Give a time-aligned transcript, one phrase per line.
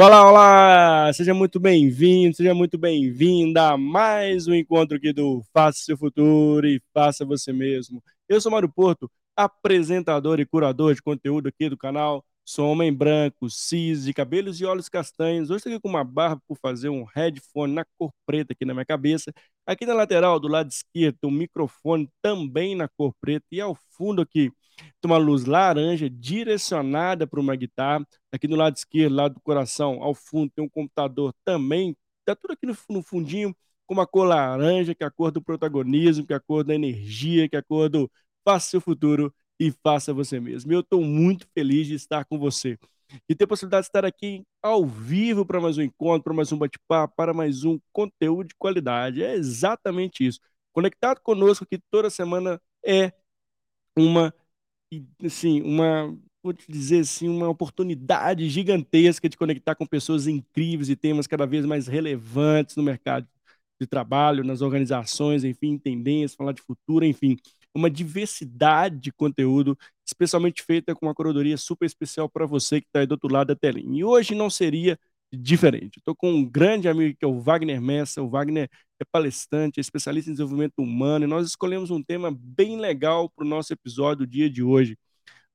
[0.00, 1.12] Olá, olá!
[1.12, 6.68] Seja muito bem-vindo, seja muito bem-vinda a mais um encontro aqui do Faça Seu Futuro
[6.68, 8.00] e Faça Você Mesmo.
[8.28, 12.24] Eu sou Mário Porto, apresentador e curador de conteúdo aqui do canal.
[12.44, 15.50] Sou homem branco, cis, de cabelos e olhos castanhos.
[15.50, 18.74] Hoje estou aqui com uma barba por fazer um headphone na cor preta aqui na
[18.74, 19.32] minha cabeça.
[19.66, 23.44] Aqui na lateral, do lado esquerdo, um microfone também na cor preta.
[23.50, 24.52] E ao fundo aqui,
[25.00, 28.06] tem uma luz laranja direcionada para uma guitarra.
[28.32, 31.96] Aqui no lado esquerdo, lado do coração, ao fundo, tem um computador também.
[32.20, 33.54] Está tudo aqui no, fundinho
[33.86, 36.74] com uma cor laranja, que é a cor do protagonismo, que é a cor da
[36.74, 38.10] energia, que é a cor do
[38.44, 40.72] faça seu futuro e faça você mesmo.
[40.72, 42.78] Eu estou muito feliz de estar com você.
[43.28, 46.52] E ter a possibilidade de estar aqui ao vivo para mais um encontro, para mais
[46.52, 49.22] um bate-papo, para mais um conteúdo de qualidade.
[49.22, 50.40] É exatamente isso.
[50.72, 53.12] Conectado conosco aqui toda semana é
[53.96, 54.32] uma
[54.92, 60.88] e, assim, uma, vou te dizer assim, uma oportunidade gigantesca de conectar com pessoas incríveis
[60.88, 63.26] e temas cada vez mais relevantes no mercado
[63.80, 67.36] de trabalho, nas organizações, enfim, tendências, falar de futuro, enfim,
[67.74, 73.00] uma diversidade de conteúdo, especialmente feita com uma curadoria super especial para você que está
[73.00, 74.00] aí do outro lado da telinha.
[74.00, 74.98] E hoje não seria
[75.32, 75.98] diferente.
[75.98, 78.22] Estou com um grande amigo que é o Wagner Messa.
[78.22, 78.68] O Wagner
[79.00, 83.44] é palestrante, é especialista em desenvolvimento humano, e nós escolhemos um tema bem legal para
[83.44, 84.96] o nosso episódio do dia de hoje.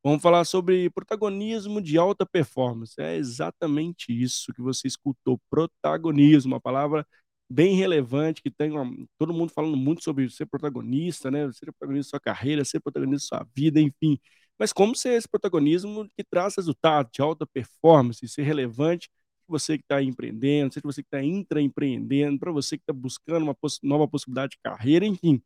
[0.04, 2.94] Vamos falar sobre protagonismo de alta performance.
[3.00, 7.08] É exatamente isso que você escutou, protagonismo, uma palavra
[7.50, 8.86] bem relevante que tem uma,
[9.18, 11.52] todo mundo falando muito sobre ser protagonista, né?
[11.54, 14.20] Ser protagonista da sua carreira, ser protagonista da sua vida, enfim.
[14.60, 19.10] Mas como ser esse protagonismo que traz resultado de alta performance, ser relevante
[19.54, 23.56] você que está empreendendo, seja você que está intraempreendendo, para você que está buscando uma
[23.56, 25.42] poss nova possibilidade de carreira, enfim.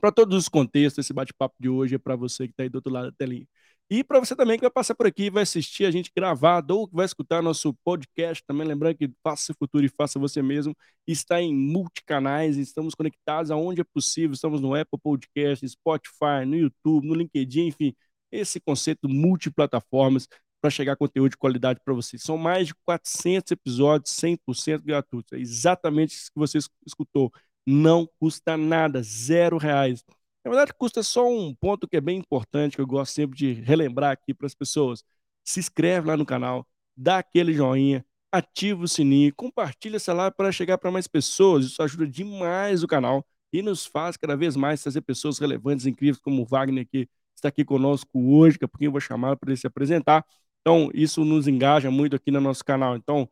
[0.00, 2.76] Para todos os contextos, esse bate-papo de hoje é para você que está aí do
[2.76, 3.46] outro lado da telinha.
[3.90, 6.88] E para você também que vai passar por aqui, vai assistir a gente gravado ou
[6.92, 10.74] vai escutar nosso podcast, também lembrando que Faça o Futuro e Faça Você Mesmo
[11.06, 17.06] está em multicanais, estamos conectados aonde é possível, estamos no Apple Podcast, Spotify, no YouTube,
[17.06, 17.94] no LinkedIn, enfim,
[18.32, 20.26] esse conceito multiplataformas
[20.64, 22.22] para chegar conteúdo de qualidade para vocês.
[22.22, 25.34] São mais de 400 episódios 100% gratuitos.
[25.34, 27.30] É exatamente isso que você escutou.
[27.66, 30.02] Não custa nada, zero reais.
[30.42, 33.52] Na verdade, custa só um ponto que é bem importante, que eu gosto sempre de
[33.52, 35.04] relembrar aqui para as pessoas.
[35.44, 38.02] Se inscreve lá no canal, dá aquele joinha,
[38.32, 41.66] ativa o sininho, compartilha essa live para chegar para mais pessoas.
[41.66, 46.22] Isso ajuda demais o canal e nos faz cada vez mais trazer pessoas relevantes, incríveis,
[46.22, 49.50] como o Wagner, que está aqui conosco hoje, que a pouquinho eu vou chamar para
[49.50, 50.24] ele se apresentar.
[50.64, 52.96] Então, isso nos engaja muito aqui no nosso canal.
[52.96, 53.28] Então,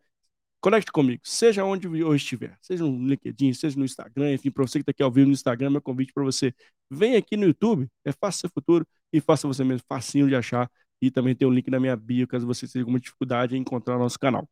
[0.60, 4.78] conecte comigo, seja onde eu estiver, seja no LinkedIn, seja no Instagram, enfim, para você
[4.78, 6.54] que está aqui ao vivo no Instagram, meu convite para você,
[6.91, 10.70] vem aqui no YouTube, é Faça Seu Futuro e faça você mesmo, facinho de achar,
[11.00, 13.60] e também tem o um link na minha bio, caso você tenha alguma dificuldade em
[13.60, 14.47] encontrar o nosso canal.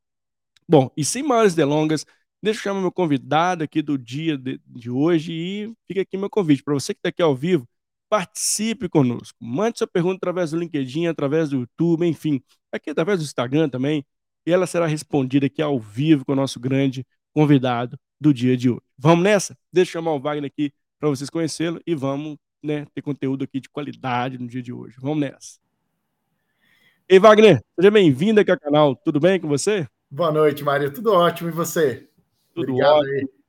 [0.68, 2.06] Bom, e sem maiores delongas,
[2.42, 6.30] deixa eu chamar meu convidado aqui do dia de, de hoje e fica aqui meu
[6.30, 7.68] convite, para você que está aqui ao vivo,
[8.08, 9.38] participe conosco.
[9.40, 12.42] Mande sua pergunta através do LinkedIn, através do YouTube, enfim,
[12.72, 14.04] aqui através do Instagram também,
[14.46, 18.70] e ela será respondida aqui ao vivo com o nosso grande convidado do dia de
[18.70, 18.82] hoje.
[18.96, 19.56] Vamos nessa?
[19.72, 23.60] Deixa eu chamar o Wagner aqui para vocês conhecê-lo e vamos né, ter conteúdo aqui
[23.60, 24.96] de qualidade no dia de hoje.
[25.00, 25.58] Vamos nessa.
[27.08, 28.94] Ei, Wagner, seja bem-vindo aqui ao canal.
[28.94, 29.86] Tudo bem com você?
[30.10, 30.92] Boa noite, Mário.
[30.92, 31.48] Tudo ótimo.
[31.48, 32.08] E você?
[32.54, 33.14] Tudo Obrigado ótimo.
[33.14, 33.40] Aí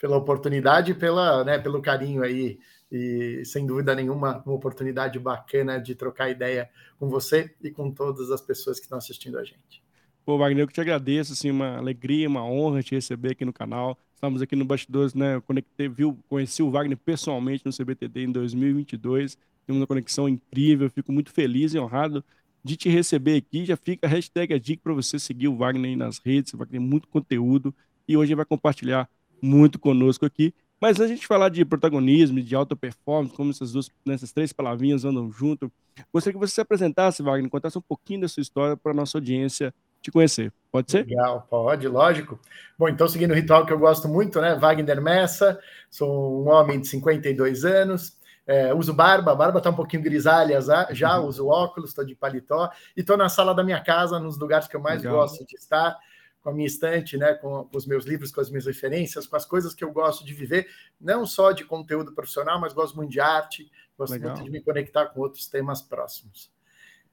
[0.00, 2.58] pela oportunidade e pela, né, pelo carinho aí
[2.90, 8.30] e sem dúvida nenhuma uma oportunidade bacana de trocar ideia com você e com todas
[8.30, 9.82] as pessoas que estão assistindo a gente.
[10.24, 13.52] Pô, Wagner, eu que te agradeço, assim, uma alegria, uma honra te receber aqui no
[13.52, 13.98] canal.
[14.14, 18.32] Estamos aqui no Bastidores, né, eu conectei, viu, conheci o Wagner pessoalmente no CBTD em
[18.32, 22.22] 2022, temos uma conexão incrível, fico muito feliz e honrado
[22.62, 25.90] de te receber aqui, já fica a hashtag a dica para você seguir o Wagner
[25.90, 27.74] aí nas redes, Wagner tem muito conteúdo
[28.06, 29.08] e hoje ele vai compartilhar
[29.40, 30.52] muito conosco aqui.
[30.80, 34.32] Mas antes de a gente falar de protagonismo, de alta performance, como essas duas, nessas
[34.32, 35.70] três palavrinhas andam junto,
[36.12, 39.18] gostaria que você se apresentasse, Wagner, contasse um pouquinho da sua história para a nossa
[39.18, 40.52] audiência te conhecer.
[40.72, 41.06] Pode ser?
[41.06, 42.40] Legal, pode, lógico.
[42.78, 44.54] Bom, então, seguindo o ritual que eu gosto muito, né?
[44.54, 45.60] Wagner Messa,
[45.90, 48.16] sou um homem de 52 anos,
[48.46, 50.58] é, uso barba, a barba está um pouquinho grisalha
[50.90, 51.26] já, uhum.
[51.26, 54.74] uso óculos, estou de paletó, e estou na sala da minha casa, nos lugares que
[54.74, 55.18] eu mais Legal.
[55.18, 55.96] gosto de estar
[56.42, 59.36] com a minha estante, né, com, com, os meus livros, com as minhas referências, com
[59.36, 60.68] as coisas que eu gosto de viver,
[61.00, 64.30] não só de conteúdo profissional, mas gosto muito de arte, gosto Legal.
[64.32, 66.50] muito de me conectar com outros temas próximos.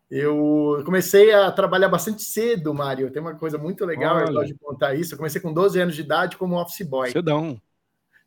[0.10, 3.12] Eu comecei a trabalhar bastante cedo, Mário.
[3.12, 4.28] Tem uma coisa muito legal, Olha.
[4.28, 5.14] eu gosto de contar isso.
[5.14, 7.12] Eu comecei com 12 anos de idade como office boy.
[7.12, 7.62] Cedão.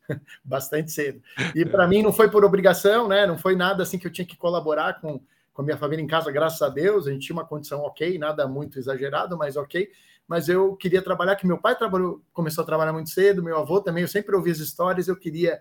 [0.45, 1.23] bastante cedo.
[1.55, 3.25] E para mim não foi por obrigação, né?
[3.25, 5.19] Não foi nada assim que eu tinha que colaborar com,
[5.51, 7.07] com a minha família em casa, graças a Deus.
[7.07, 9.89] A gente tinha uma condição ok, nada muito exagerado, mas ok
[10.31, 13.81] mas eu queria trabalhar, que meu pai trabalhou, começou a trabalhar muito cedo, meu avô
[13.81, 15.59] também, eu sempre ouvi as histórias, eu queria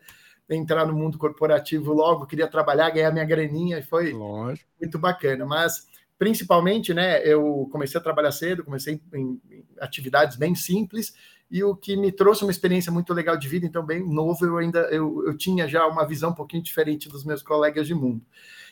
[0.48, 4.70] entrar no mundo corporativo logo, queria trabalhar, ganhar minha graninha, e foi Lógico.
[4.80, 5.44] muito bacana.
[5.44, 11.14] Mas, principalmente, né, eu comecei a trabalhar cedo, comecei em, em atividades bem simples,
[11.50, 14.56] e o que me trouxe uma experiência muito legal de vida, então bem novo, eu
[14.56, 18.24] ainda eu, eu tinha já uma visão um pouquinho diferente dos meus colegas de mundo.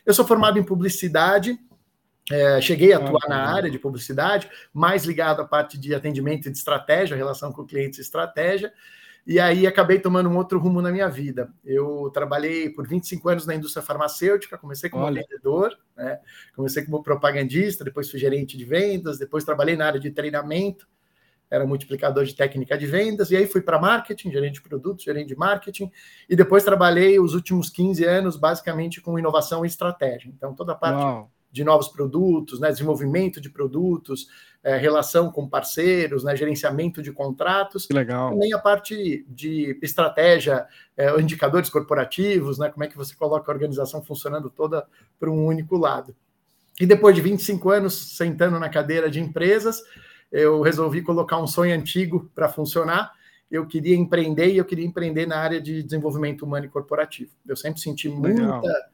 [0.06, 1.58] Eu sou formado em publicidade,
[2.30, 6.50] é, cheguei a atuar na área de publicidade, mais ligado à parte de atendimento e
[6.50, 8.72] de estratégia, relação com clientes e estratégia,
[9.26, 11.52] e aí acabei tomando um outro rumo na minha vida.
[11.64, 15.22] Eu trabalhei por 25 anos na indústria farmacêutica, comecei como Olha.
[15.22, 16.18] vendedor, né?
[16.56, 20.88] comecei como propagandista, depois fui gerente de vendas, depois trabalhei na área de treinamento,
[21.50, 25.28] era multiplicador de técnica de vendas, e aí fui para marketing, gerente de produtos, gerente
[25.28, 25.90] de marketing,
[26.28, 30.30] e depois trabalhei os últimos 15 anos basicamente com inovação e estratégia.
[30.34, 31.30] Então, toda a parte Uau.
[31.58, 34.28] De novos produtos, né, desenvolvimento de produtos,
[34.62, 37.86] é, relação com parceiros, né, gerenciamento de contratos.
[37.86, 38.30] Que legal.
[38.30, 40.66] Também a parte de estratégia,
[40.96, 44.86] é, indicadores corporativos, né, como é que você coloca a organização funcionando toda
[45.18, 46.14] para um único lado.
[46.80, 49.82] E depois de 25 anos sentando na cadeira de empresas,
[50.30, 53.10] eu resolvi colocar um sonho antigo para funcionar.
[53.50, 57.32] Eu queria empreender e eu queria empreender na área de desenvolvimento humano e corporativo.
[57.44, 58.60] Eu sempre senti Legal.
[58.60, 58.88] muita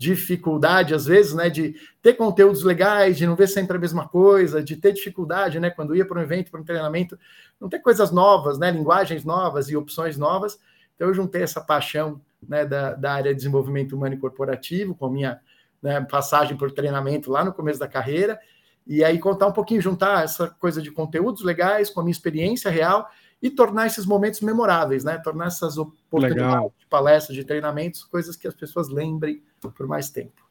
[0.00, 4.64] dificuldade, às vezes, né, de ter conteúdos legais, de não ver sempre a mesma coisa,
[4.64, 7.18] de ter dificuldade, né, quando ia para um evento, para um treinamento,
[7.60, 10.58] não ter coisas novas, né, linguagens novas e opções novas.
[10.96, 12.18] Então, eu juntei essa paixão
[12.48, 15.38] né, da, da área de desenvolvimento humano e corporativo, com a minha
[15.82, 18.40] né, passagem por treinamento lá no começo da carreira,
[18.86, 22.70] e aí contar um pouquinho, juntar essa coisa de conteúdos legais com a minha experiência
[22.70, 23.06] real
[23.42, 25.18] e tornar esses momentos memoráveis, né?
[25.18, 26.72] Tornar essas oportunidades legal.
[26.90, 29.42] Palestras, de treinamentos, coisas que as pessoas lembrem
[29.76, 30.50] por mais tempo.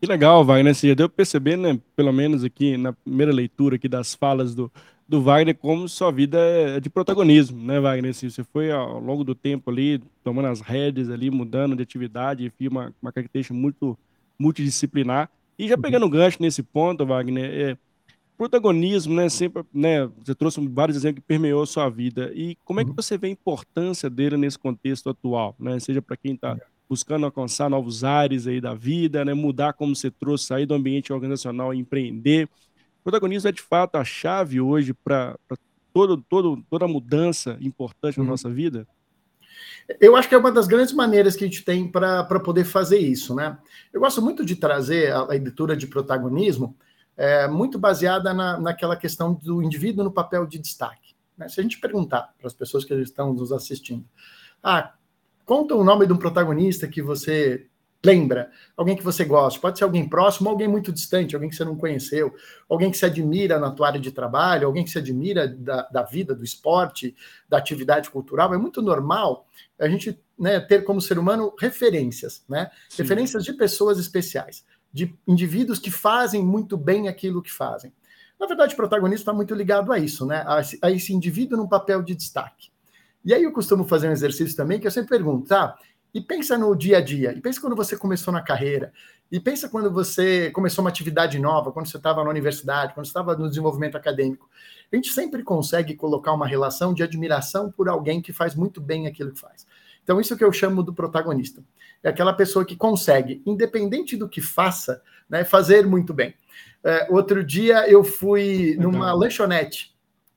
[0.00, 0.74] Que legal, Wagner.
[0.74, 4.70] Já deu para perceber, né, pelo menos aqui na primeira leitura aqui das falas do,
[5.08, 8.10] do Wagner, como sua vida é de protagonismo, né, Wagner?
[8.10, 12.44] Assim, você foi ao longo do tempo ali, tomando as rédeas ali, mudando de atividade,
[12.44, 13.96] enfim, uma, uma característica muito
[14.38, 15.30] multidisciplinar.
[15.58, 17.78] E já pegando o gancho nesse ponto, Wagner, é,
[18.36, 19.28] protagonismo, né?
[19.28, 20.06] Sempre, né?
[20.24, 22.30] Você trouxe vários exemplos que permeou a sua vida.
[22.34, 22.96] E como é que uhum.
[22.96, 25.78] você vê a importância dele nesse contexto atual, né?
[25.80, 26.56] Seja para quem está
[26.88, 29.34] buscando alcançar novos ares aí da vida, né?
[29.34, 32.48] Mudar como você trouxe, sair do ambiente organizacional e empreender.
[33.00, 35.36] O protagonismo é de fato a chave hoje para
[35.92, 38.24] todo, todo, toda mudança importante uhum.
[38.24, 38.86] na nossa vida.
[40.00, 42.98] Eu acho que é uma das grandes maneiras que a gente tem para poder fazer
[42.98, 43.56] isso, né?
[43.92, 46.76] Eu gosto muito de trazer a, a leitura de protagonismo
[47.16, 51.14] é, muito baseada na, naquela questão do indivíduo no papel de destaque.
[51.36, 51.48] Né?
[51.48, 54.04] Se a gente perguntar para as pessoas que estão nos assistindo,
[54.62, 54.94] ah,
[55.44, 57.66] conta o nome de um protagonista que você
[58.04, 61.64] lembra, alguém que você gosta, pode ser alguém próximo, alguém muito distante, alguém que você
[61.64, 62.32] não conheceu,
[62.68, 66.02] alguém que se admira na tua área de trabalho, alguém que se admira da, da
[66.02, 67.16] vida, do esporte,
[67.48, 68.54] da atividade cultural.
[68.54, 69.46] É muito normal
[69.78, 72.70] a gente né, ter como ser humano referências, né?
[72.88, 73.02] Sim.
[73.02, 77.92] Referências de pessoas especiais, de indivíduos que fazem muito bem aquilo que fazem.
[78.38, 80.44] Na verdade, o protagonista está muito ligado a isso, né?
[80.46, 82.70] A a esse indivíduo num papel de destaque.
[83.24, 85.76] E aí eu costumo fazer um exercício também que eu sempre pergunto, tá?
[86.14, 88.92] E pensa no dia a dia, e pensa quando você começou na carreira,
[89.30, 93.10] e pensa quando você começou uma atividade nova, quando você estava na universidade, quando você
[93.10, 94.48] estava no desenvolvimento acadêmico.
[94.92, 99.06] A gente sempre consegue colocar uma relação de admiração por alguém que faz muito bem
[99.06, 99.66] aquilo que faz.
[100.06, 101.64] Então, isso é que eu chamo do protagonista.
[102.00, 106.32] É aquela pessoa que consegue, independente do que faça, né, fazer muito bem.
[106.84, 109.92] É, outro dia eu fui numa lanchonete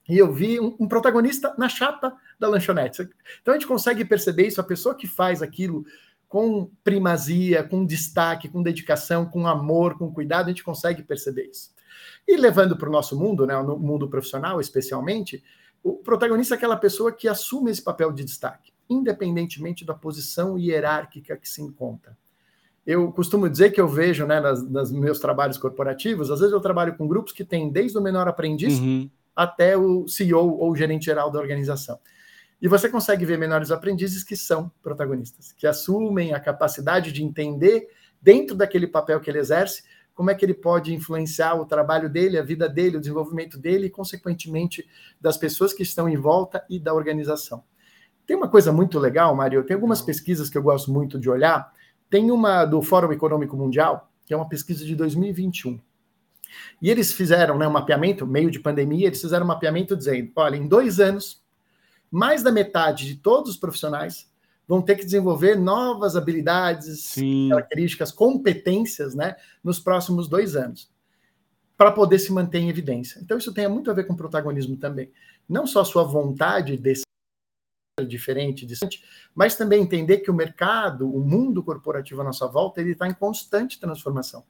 [0.10, 3.08] e eu vi um, um, protagonista na chapa da lanchonete.
[3.44, 5.86] Então a gente consegue perceber isso, a pessoa que faz aquilo
[6.28, 11.70] com primazia, com destaque, com dedicação, com amor, com cuidado, a gente consegue perceber isso.
[12.28, 15.44] E levando para o nosso mundo, né, no mundo profissional especialmente,
[15.84, 21.38] o protagonista é aquela pessoa que assume esse papel de destaque, independentemente da posição hierárquica
[21.38, 22.18] que se encontra.
[22.86, 26.60] Eu costumo dizer que eu vejo, né, nas, nos meus trabalhos corporativos, às vezes eu
[26.60, 30.76] trabalho com grupos que têm desde o menor aprendiz uhum até o CEO ou o
[30.76, 31.98] gerente geral da organização.
[32.62, 37.88] E você consegue ver menores aprendizes que são protagonistas, que assumem a capacidade de entender,
[38.22, 39.82] dentro daquele papel que ele exerce,
[40.14, 43.88] como é que ele pode influenciar o trabalho dele, a vida dele, o desenvolvimento dele
[43.88, 44.86] e, consequentemente,
[45.22, 47.64] das pessoas que estão em volta e da organização.
[48.30, 51.74] Tem uma coisa muito legal, Mário, tem algumas pesquisas que eu gosto muito de olhar.
[52.12, 55.80] Tem uma do Fórum Econômico Mundial, que é uma pesquisa de 2021.
[56.80, 60.56] E eles fizeram né, um mapeamento, meio de pandemia, eles fizeram um mapeamento dizendo: olha,
[60.56, 61.42] em dois anos,
[62.12, 64.32] mais da metade de todos os profissionais
[64.68, 67.50] vão ter que desenvolver novas habilidades, Sim.
[67.50, 70.88] características, competências, né, nos próximos dois anos.
[71.76, 73.20] para poder se manter em evidência.
[73.24, 75.10] Então, isso tem muito a ver com protagonismo também.
[75.48, 77.09] Não só sua vontade de ser
[78.06, 79.04] diferente, distante,
[79.34, 83.14] mas também entender que o mercado, o mundo corporativo à nossa volta, ele está em
[83.14, 84.44] constante transformação.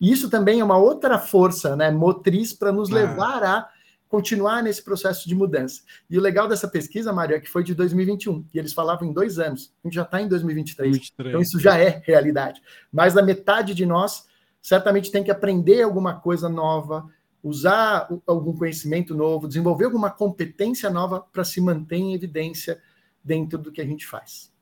[0.00, 2.94] E isso também é uma outra força né, motriz para nos ah.
[2.94, 3.68] levar a
[4.08, 5.82] continuar nesse processo de mudança.
[6.08, 9.12] E o legal dessa pesquisa, Mário, é que foi de 2021, e eles falavam em
[9.12, 9.74] dois anos.
[9.82, 11.28] A gente já está em 2023, 23.
[11.28, 12.62] então isso já é realidade.
[12.92, 14.26] Mais da metade de nós
[14.62, 17.08] certamente tem que aprender alguma coisa nova,
[17.42, 22.80] usar algum conhecimento novo, desenvolver alguma competência nova para se manter em evidência
[23.26, 24.52] dentro do que a gente faz.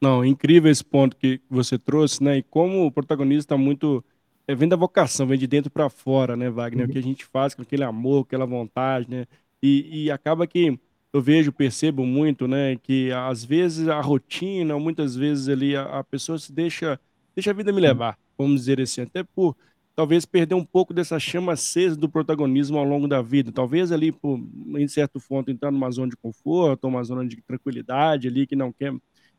[0.00, 2.38] Não, incrível esse ponto que você trouxe, né?
[2.38, 4.04] E como o protagonista está muito
[4.46, 6.84] é, vem da vocação, vem de dentro para fora, né, Wagner?
[6.84, 6.90] Uhum.
[6.90, 9.26] O que a gente faz com aquele amor, aquela vontade, né?
[9.62, 10.78] E, e acaba que
[11.12, 16.04] eu vejo, percebo muito, né, que às vezes a rotina, muitas vezes ali a, a
[16.04, 17.00] pessoa se deixa,
[17.34, 19.56] deixa a vida me levar vamos dizer assim, até por
[19.94, 23.52] talvez perder um pouco dessa chama acesa do protagonismo ao longo da vida.
[23.52, 24.38] Talvez ali, por,
[24.76, 28.72] em certo ponto, entrar numa zona de conforto, uma zona de tranquilidade ali que não
[28.72, 28.92] quer.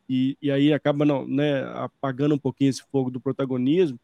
[0.08, 3.98] E, e aí acaba não, né, apagando um pouquinho esse fogo do protagonismo.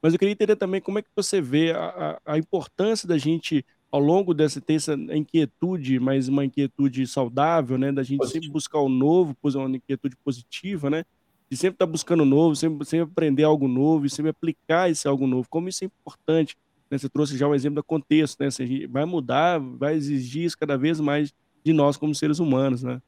[0.00, 3.18] Mas eu queria entender também como é que você vê a, a, a importância da
[3.18, 8.44] gente, ao longo dessa, ter essa inquietude, mas uma inquietude saudável, né, da gente Positivo.
[8.44, 11.04] sempre buscar o novo, uma inquietude positiva, né,
[11.50, 15.08] de sempre estar tá buscando novo, sempre, sempre aprender algo novo e sempre aplicar esse
[15.08, 15.48] algo novo.
[15.48, 16.56] Como isso é importante.
[16.90, 16.98] Né?
[16.98, 18.50] Você trouxe já o exemplo do contexto, né?
[18.50, 21.32] Você vai mudar, vai exigir isso cada vez mais
[21.64, 23.00] de nós como seres humanos, né?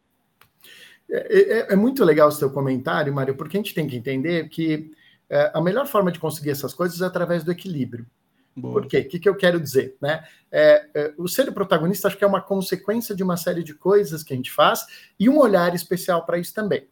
[1.09, 4.49] É, é, é muito legal o seu comentário, Mário, porque a gente tem que entender
[4.49, 4.92] que
[5.28, 8.06] é, a melhor forma de conseguir essas coisas é através do equilíbrio.
[8.54, 8.75] Boa.
[8.75, 8.99] Por quê?
[8.99, 9.97] O que, que eu quero dizer?
[10.00, 10.25] Né?
[10.50, 14.23] É, é, o ser protagonista acho que é uma consequência de uma série de coisas
[14.23, 14.85] que a gente faz
[15.18, 16.87] e um olhar especial para isso também.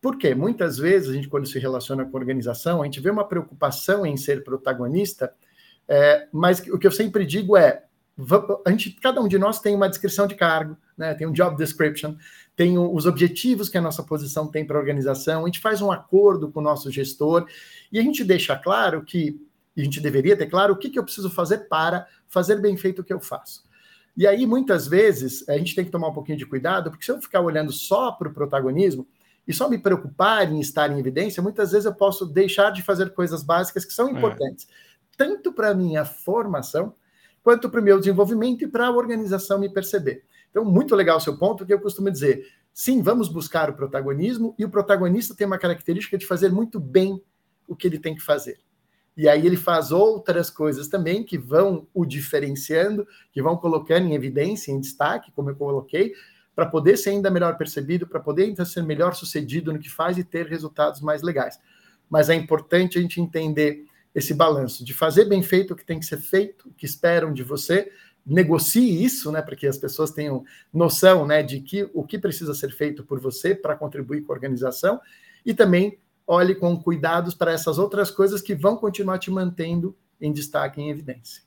[0.00, 4.06] Porque muitas vezes a gente, quando se relaciona com organização, a gente vê uma preocupação
[4.06, 5.32] em ser protagonista,
[5.86, 7.84] é, mas o que eu sempre digo é:
[8.64, 11.56] a gente, cada um de nós tem uma descrição de cargo, né, tem um job
[11.56, 12.14] description,
[12.56, 15.90] tem os objetivos que a nossa posição tem para a organização, a gente faz um
[15.90, 17.46] acordo com o nosso gestor
[17.92, 19.40] e a gente deixa claro que,
[19.76, 23.00] a gente deveria ter claro o que, que eu preciso fazer para fazer bem feito
[23.00, 23.64] o que eu faço.
[24.16, 27.10] E aí, muitas vezes, a gente tem que tomar um pouquinho de cuidado, porque se
[27.10, 29.06] eu ficar olhando só para o protagonismo,
[29.46, 33.12] e só me preocupar em estar em evidência, muitas vezes eu posso deixar de fazer
[33.12, 34.12] coisas básicas que são é.
[34.12, 35.16] importantes, é.
[35.16, 36.94] tanto para a minha formação,
[37.42, 40.24] quanto para o meu desenvolvimento e para a organização me perceber.
[40.50, 44.54] Então, muito legal o seu ponto, que eu costumo dizer, sim, vamos buscar o protagonismo,
[44.58, 47.22] e o protagonista tem uma característica de fazer muito bem
[47.66, 48.58] o que ele tem que fazer.
[49.16, 54.14] E aí ele faz outras coisas também que vão o diferenciando, que vão colocando em
[54.14, 56.12] evidência, em destaque, como eu coloquei,
[56.54, 60.18] para poder ser ainda melhor percebido, para poder ainda ser melhor sucedido no que faz
[60.18, 61.58] e ter resultados mais legais.
[62.08, 66.00] Mas é importante a gente entender esse balanço de fazer bem feito o que tem
[66.00, 67.90] que ser feito, o que esperam de você,
[68.26, 72.52] negocie isso, né, para que as pessoas tenham noção, né, de que o que precisa
[72.54, 75.00] ser feito por você para contribuir com a organização
[75.44, 80.32] e também olhe com cuidados para essas outras coisas que vão continuar te mantendo em
[80.32, 81.42] destaque, em evidência.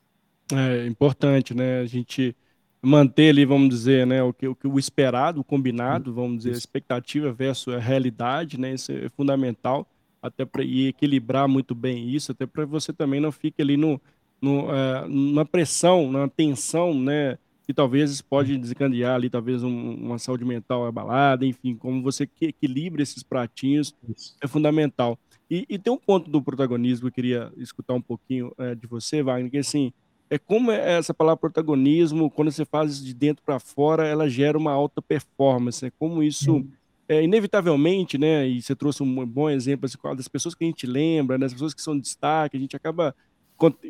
[0.51, 1.79] É importante, né?
[1.79, 2.35] A gente
[2.83, 6.57] manter ali, vamos dizer, né, o que o, o esperado, o combinado, vamos dizer, a
[6.57, 9.87] expectativa versus a realidade, né, isso é fundamental
[10.21, 14.01] até para equilibrar muito bem isso, até para você também não fique ali no,
[14.41, 20.19] no uh, numa pressão, numa tensão, né, que talvez pode desencadear ali talvez um, uma
[20.19, 24.35] saúde mental abalada, enfim, como você que equilibra esses pratinhos isso.
[24.41, 25.17] é fundamental.
[25.49, 28.87] E, e, tem um ponto do protagonismo que eu queria escutar um pouquinho é, de
[28.87, 29.93] você, Wagner, que assim,
[30.29, 34.27] é como é essa palavra protagonismo, quando você faz isso de dentro para fora, ela
[34.27, 35.85] gera uma alta performance.
[35.85, 36.65] É como isso,
[37.07, 38.47] é, inevitavelmente, né?
[38.47, 41.73] E você trouxe um bom exemplo assim, das pessoas que a gente lembra, das pessoas
[41.73, 43.15] que são de destaque, a gente acaba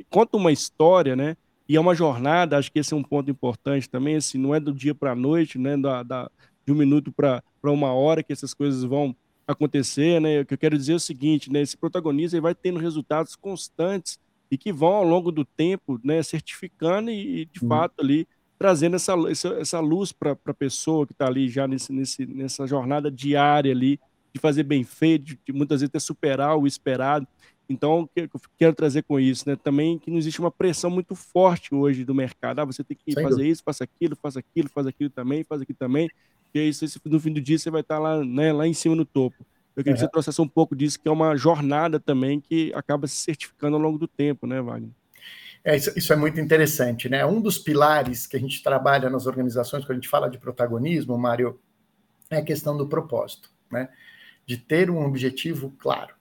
[0.10, 1.38] conta uma história, né?
[1.68, 2.58] E é uma jornada.
[2.58, 4.18] Acho que esse é um ponto importante também.
[4.18, 5.78] Assim, não é do dia para a noite, né?
[5.78, 6.32] Da, da,
[6.66, 9.16] de um minuto para uma hora que essas coisas vão
[9.48, 10.42] acontecer, né?
[10.42, 11.62] O que eu quero dizer é o seguinte, né?
[11.62, 14.20] Esse protagonista vai tendo resultados constantes
[14.54, 17.70] e que vão ao longo do tempo né, certificando e, de uhum.
[17.70, 21.92] fato, ali trazendo essa, essa, essa luz para a pessoa que está ali já nesse,
[21.92, 24.00] nesse, nessa jornada diária ali,
[24.32, 27.28] de fazer bem feito, de, de muitas vezes até superar o esperado.
[27.68, 29.56] Então, o que eu quero trazer com isso, né?
[29.56, 32.60] Também que não existe uma pressão muito forte hoje do mercado.
[32.60, 33.50] Ah, você tem que Sem fazer dúvida.
[33.50, 36.10] isso, faça aquilo, faça aquilo, faz aquilo também, faz aquilo também.
[36.54, 36.72] E aí,
[37.06, 39.44] no fim do dia, você vai estar tá lá, né, lá em cima no topo.
[39.76, 43.08] Eu queria que você trouxesse um pouco disso, que é uma jornada também que acaba
[43.08, 44.92] se certificando ao longo do tempo, né, Wagner?
[45.64, 47.26] É, isso, isso, é muito interessante, né?
[47.26, 51.18] Um dos pilares que a gente trabalha nas organizações, quando a gente fala de protagonismo,
[51.18, 51.60] Mário,
[52.30, 53.90] é a questão do propósito, né?
[54.46, 56.14] De ter um objetivo claro.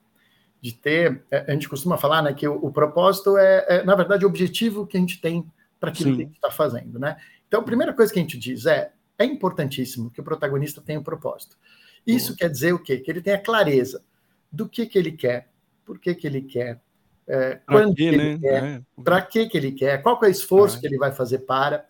[0.61, 1.25] de ter.
[1.29, 4.29] É, a gente costuma falar né, que o, o propósito é, é, na verdade, o
[4.29, 5.45] objetivo que a gente tem
[5.77, 6.15] para aquilo Sim.
[6.15, 6.97] que a gente está fazendo.
[6.97, 7.17] Né?
[7.45, 11.01] Então, a primeira coisa que a gente diz é: é importantíssimo que o protagonista tenha
[11.01, 11.57] um propósito.
[12.05, 12.97] Isso quer dizer o quê?
[12.97, 14.03] Que ele tenha clareza
[14.51, 15.49] do que, que ele quer,
[15.85, 16.81] por que, que ele quer,
[17.27, 18.39] é, quando que, ele né?
[18.39, 18.81] quer, é.
[19.03, 20.79] para que, que ele quer, qual que é o esforço é.
[20.79, 21.85] que ele vai fazer para.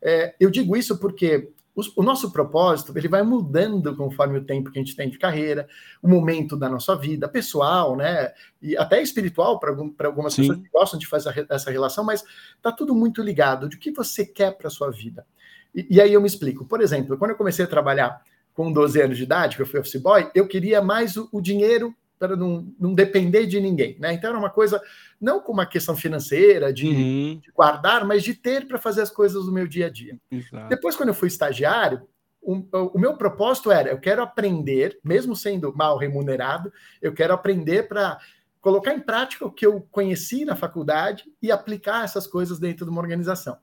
[0.00, 4.70] É, eu digo isso porque o, o, nosso propósito ele vai mudando conforme o tempo
[4.70, 5.68] que a gente tem de carreira,
[6.02, 8.32] o momento da nossa vida, pessoal, né?
[8.62, 10.42] E até espiritual para algum, algumas Sim.
[10.42, 12.24] pessoas que gostam de fazer essa relação, mas
[12.56, 15.26] está tudo muito ligado de o que você quer para a sua vida.
[15.74, 16.64] E, e, aí eu me explico.
[16.64, 18.22] Por exemplo, quando eu comecei a trabalhar
[18.60, 21.40] com 12 anos de idade, que eu fui office boy, eu queria mais o, o
[21.40, 24.12] dinheiro para não, não depender de ninguém, né?
[24.12, 24.82] Então era uma coisa
[25.18, 27.40] não com uma questão financeira de, uhum.
[27.42, 30.18] de guardar, mas de ter para fazer as coisas do meu dia a dia.
[30.30, 30.68] Exato.
[30.68, 32.02] Depois, quando eu fui estagiário,
[32.42, 32.62] o,
[32.92, 38.18] o, meu propósito era: eu quero aprender, mesmo sendo mal remunerado, eu quero aprender para
[38.60, 42.90] colocar em prática o que eu conheci na faculdade e aplicar essas coisas dentro de
[42.90, 43.56] uma organização.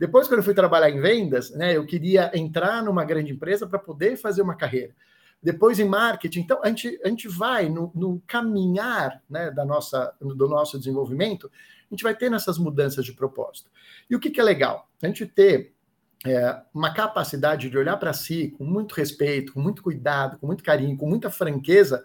[0.00, 3.78] Depois, quando eu fui trabalhar em vendas, né, eu queria entrar numa grande empresa para
[3.78, 4.94] poder fazer uma carreira
[5.42, 6.40] depois em marketing.
[6.40, 11.50] Então, a gente, a gente vai no, no caminhar né, da nossa, do nosso desenvolvimento,
[11.90, 13.70] a gente vai ter nessas mudanças de propósito.
[14.08, 14.88] E o que, que é legal?
[15.02, 15.74] A gente ter
[16.24, 20.64] é, uma capacidade de olhar para si com muito respeito, com muito cuidado, com muito
[20.64, 22.04] carinho, com muita franqueza,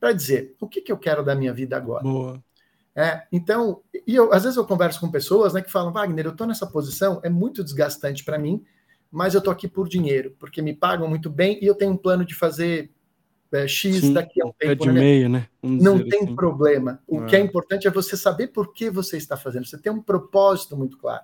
[0.00, 2.02] para dizer o que, que eu quero da minha vida agora.
[2.02, 2.42] Boa.
[2.98, 6.32] É, então, e eu, às vezes eu converso com pessoas né, que falam, Wagner, eu
[6.32, 8.64] estou nessa posição, é muito desgastante para mim,
[9.08, 11.96] mas eu estou aqui por dinheiro, porque me pagam muito bem e eu tenho um
[11.96, 12.90] plano de fazer
[13.52, 14.82] é, X Sim, daqui a um tempo.
[14.82, 15.00] de né?
[15.00, 15.46] meio, né?
[15.62, 16.34] Não tem assim.
[16.34, 17.00] problema.
[17.06, 19.64] O que é importante é você saber por que você está fazendo.
[19.64, 21.22] Você tem um propósito muito claro.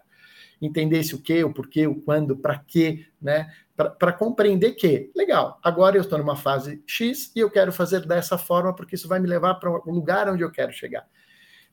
[0.62, 3.50] Entender esse o que, o porquê, o quando, para quê, né?
[3.76, 8.38] Para compreender que, legal, agora eu estou numa fase X e eu quero fazer dessa
[8.38, 11.04] forma porque isso vai me levar para o lugar onde eu quero chegar.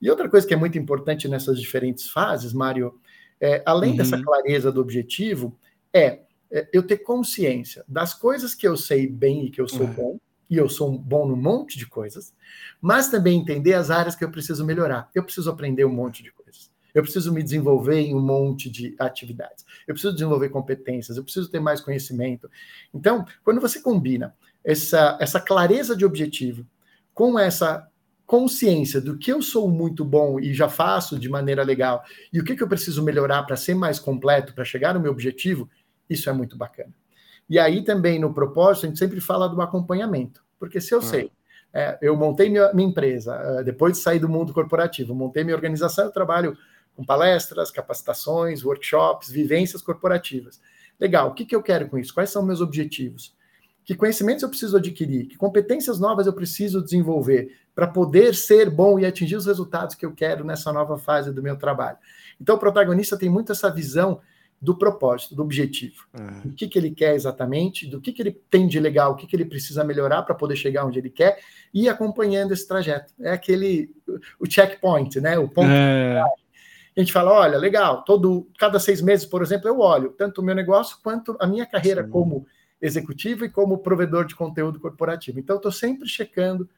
[0.01, 2.99] E outra coisa que é muito importante nessas diferentes fases, Mário,
[3.39, 3.97] é, além uhum.
[3.97, 5.57] dessa clareza do objetivo,
[5.93, 9.85] é, é, eu ter consciência das coisas que eu sei bem e que eu sou
[9.85, 9.93] uhum.
[9.93, 12.33] bom, e eu sou bom num monte de coisas,
[12.81, 15.09] mas também entender as áreas que eu preciso melhorar.
[15.15, 16.69] Eu preciso aprender um monte de coisas.
[16.93, 19.65] Eu preciso me desenvolver em um monte de atividades.
[19.87, 22.51] Eu preciso desenvolver competências, eu preciso ter mais conhecimento.
[22.93, 26.67] Então, quando você combina essa, essa clareza de objetivo
[27.13, 27.87] com essa
[28.31, 32.45] consciência do que eu sou muito bom e já faço de maneira legal e o
[32.45, 35.69] que, que eu preciso melhorar para ser mais completo, para chegar no meu objetivo,
[36.09, 36.93] isso é muito bacana.
[37.49, 41.01] E aí também no propósito, a gente sempre fala do acompanhamento, porque se eu ah.
[41.01, 41.29] sei,
[41.73, 45.55] é, eu montei minha, minha empresa, é, depois de sair do mundo corporativo, montei minha
[45.55, 46.57] organização, eu trabalho
[46.95, 50.61] com palestras, capacitações, workshops, vivências corporativas.
[50.97, 52.13] Legal, o que, que eu quero com isso?
[52.13, 53.35] Quais são meus objetivos?
[53.83, 55.25] Que conhecimentos eu preciso adquirir?
[55.25, 60.05] Que competências novas eu preciso desenvolver para poder ser bom e atingir os resultados que
[60.05, 61.97] eu quero nessa nova fase do meu trabalho?
[62.39, 64.19] Então, o protagonista tem muito essa visão
[64.61, 66.05] do propósito, do objetivo.
[66.17, 66.51] Uhum.
[66.51, 69.25] O que, que ele quer exatamente, do que, que ele tem de legal, o que,
[69.25, 71.39] que ele precisa melhorar para poder chegar onde ele quer,
[71.73, 73.11] e acompanhando esse trajeto.
[73.19, 73.95] É aquele,
[74.39, 75.39] o checkpoint, né?
[75.39, 75.67] O ponto.
[75.71, 76.21] É.
[76.95, 80.43] A gente fala, olha, legal, todo, cada seis meses, por exemplo, eu olho tanto o
[80.43, 82.09] meu negócio quanto a minha carreira Sim.
[82.09, 82.45] como
[82.79, 85.39] executivo e como provedor de conteúdo corporativo.
[85.39, 86.69] Então, eu estou sempre checando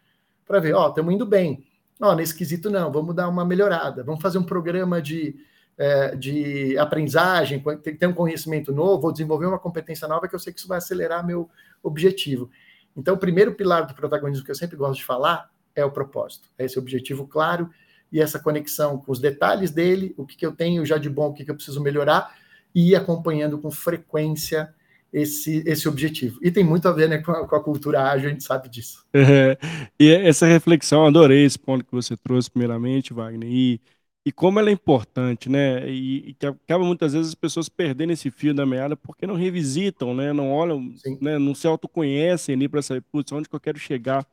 [0.46, 1.66] para ver, ó, estamos indo bem.
[2.02, 5.36] Ó, nesse quesito não, vamos dar uma melhorada, vamos fazer um programa de
[5.78, 10.54] é, de aprendizagem, ter um conhecimento novo, vou desenvolver uma competência nova que eu sei
[10.54, 11.50] que isso vai acelerar meu
[11.82, 12.50] objetivo.
[12.96, 16.48] Então, o primeiro pilar do protagonismo que eu sempre gosto de falar é o propósito,
[16.58, 17.70] é esse objetivo claro
[18.12, 21.30] e essa conexão com os detalhes dele, o que, que eu tenho já de bom,
[21.30, 22.36] o que, que eu preciso melhorar,
[22.76, 24.74] e ir acompanhando com frequência
[25.14, 26.40] esse, esse objetivo.
[26.42, 28.68] E tem muito a ver né, com, a, com a cultura ágil, a gente sabe
[28.68, 29.06] disso.
[29.14, 29.58] É,
[30.00, 33.80] e essa reflexão, adorei esse ponto que você trouxe, primeiramente, Wagner, e
[34.26, 35.90] e como ela é importante, né?
[35.90, 39.36] E, e que acaba muitas vezes as pessoas perdendo esse fio da meada porque não
[39.36, 40.32] revisitam, né?
[40.32, 41.38] Não olham, né?
[41.38, 44.26] não se autoconhecem ali para saber, putz, onde que eu quero chegar.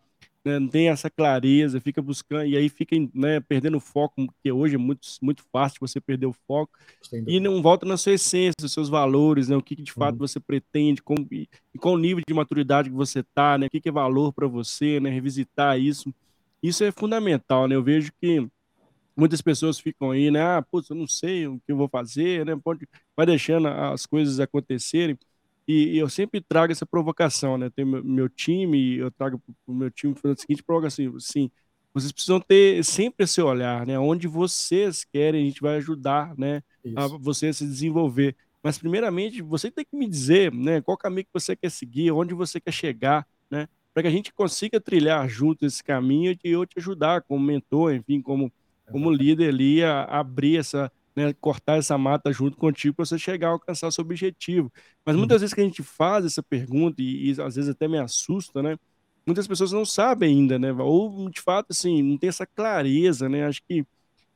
[0.44, 0.58] Né?
[0.58, 4.74] Não tem essa clareza, fica buscando, e aí fica né, perdendo o foco, porque hoje
[4.74, 6.72] é muito, muito fácil você perder o foco,
[7.26, 9.56] e não volta na sua essência, os seus valores, né?
[9.56, 10.26] O que, que de fato uhum.
[10.26, 13.66] você pretende, com, e, e qual o nível de maturidade que você tá, né?
[13.66, 15.10] O que, que é valor para você, né?
[15.10, 16.12] Revisitar isso.
[16.62, 17.74] Isso é fundamental, né?
[17.74, 18.46] Eu vejo que
[19.16, 20.40] muitas pessoas ficam aí, né?
[20.42, 22.58] Ah, putz, eu não sei o que eu vou fazer, né?
[22.62, 25.18] Pode, vai deixando as coisas acontecerem.
[25.70, 27.70] E, e eu sempre trago essa provocação, né?
[27.70, 31.48] Tem meu, meu time, eu trago para o meu time fazendo a seguinte provocação, assim,
[31.94, 33.96] vocês precisam ter sempre esse olhar, né?
[33.96, 36.60] Onde vocês querem, a gente vai ajudar, né?
[36.84, 36.98] Isso.
[36.98, 38.34] A você a se desenvolver.
[38.60, 40.80] Mas, primeiramente, você tem que me dizer, né?
[40.80, 43.68] Qual caminho que você quer seguir, onde você quer chegar, né?
[43.92, 47.94] para que a gente consiga trilhar junto esse caminho e eu te ajudar como mentor,
[47.94, 48.52] enfim, como,
[48.90, 53.18] como líder ali a, a abrir essa, né, cortar essa mata junto contigo para você
[53.18, 54.72] chegar a alcançar seu objetivo.
[55.04, 55.40] Mas muitas uhum.
[55.40, 58.76] vezes que a gente faz essa pergunta e, e, às vezes até me assusta, né?
[59.26, 60.72] Muitas pessoas não sabem ainda, né?
[60.72, 63.46] Ou de fato assim, não tem essa clareza, né?
[63.46, 63.84] Acho que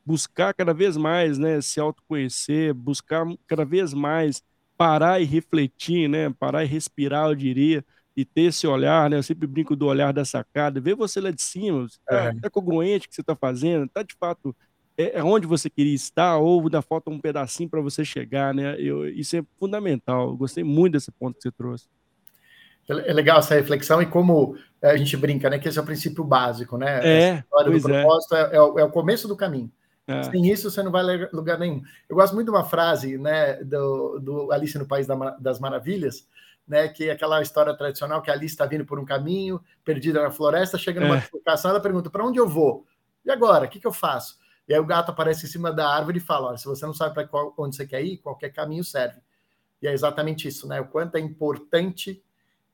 [0.05, 4.43] buscar cada vez mais, né, se autoconhecer, buscar cada vez mais
[4.77, 6.31] parar e refletir, né?
[6.39, 7.85] Parar e respirar, eu diria,
[8.17, 9.17] e ter esse olhar, né?
[9.17, 12.35] Eu sempre brinco do olhar da sacada, ver você lá de cima, você tá, é.
[12.41, 14.55] tá congruente que você está fazendo, tá de fato
[14.97, 18.77] é, é, onde você queria estar ou ainda falta um pedacinho para você chegar, né?
[18.79, 20.29] Eu, isso é fundamental.
[20.29, 21.87] Eu gostei muito desse ponto que você trouxe.
[22.89, 25.59] É, é legal essa reflexão e como é, a gente brinca, né?
[25.59, 27.01] Que esse é o princípio básico, né?
[27.03, 28.57] É, a história do propósito é.
[28.57, 29.71] É, o, é o começo do caminho.
[30.31, 31.03] Sem isso, você não vai
[31.33, 31.83] lugar nenhum.
[32.09, 35.07] Eu gosto muito de uma frase né, do, do Alice no País
[35.41, 36.29] das Maravilhas,
[36.69, 40.23] né, que é aquela história tradicional que a Alice está vindo por um caminho, perdida
[40.23, 41.29] na floresta, chega numa é.
[41.65, 42.87] ela pergunta: para onde eu vou?
[43.25, 43.65] E agora?
[43.65, 44.39] O que, que eu faço?
[44.69, 46.95] E aí o gato aparece em cima da árvore e fala: Olha, se você não
[46.95, 49.21] sabe para onde você quer ir, qualquer caminho serve.
[49.83, 50.81] E é exatamente isso, né?
[50.81, 52.23] O quanto é importante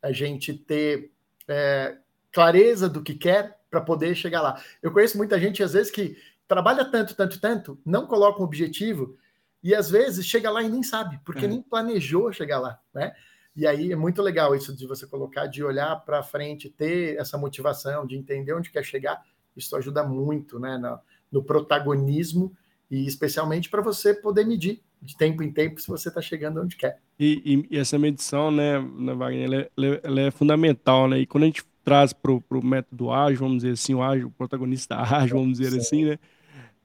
[0.01, 1.13] a gente ter
[1.49, 1.97] é,
[2.33, 4.63] clareza do que quer para poder chegar lá.
[4.83, 9.17] Eu conheço muita gente, às vezes, que trabalha tanto, tanto, tanto, não coloca um objetivo
[9.63, 11.49] e às vezes chega lá e nem sabe, porque é.
[11.49, 13.13] nem planejou chegar lá, né?
[13.55, 17.37] E aí é muito legal isso de você colocar, de olhar para frente, ter essa
[17.37, 19.23] motivação, de entender onde quer chegar.
[19.57, 20.99] Isso ajuda muito, né, no,
[21.31, 22.53] no protagonismo
[22.91, 26.77] e especialmente para você poder medir de tempo em tempo se você está chegando onde
[26.77, 27.01] quer.
[27.19, 31.21] E, e, essa medição, né, né Wagner, ela é, ela é, fundamental, né?
[31.21, 34.31] E quando a gente traz para o método ágil, vamos dizer assim, o ágil, o
[34.31, 35.79] protagonista ágil, vamos dizer Sim.
[35.79, 36.19] assim, né?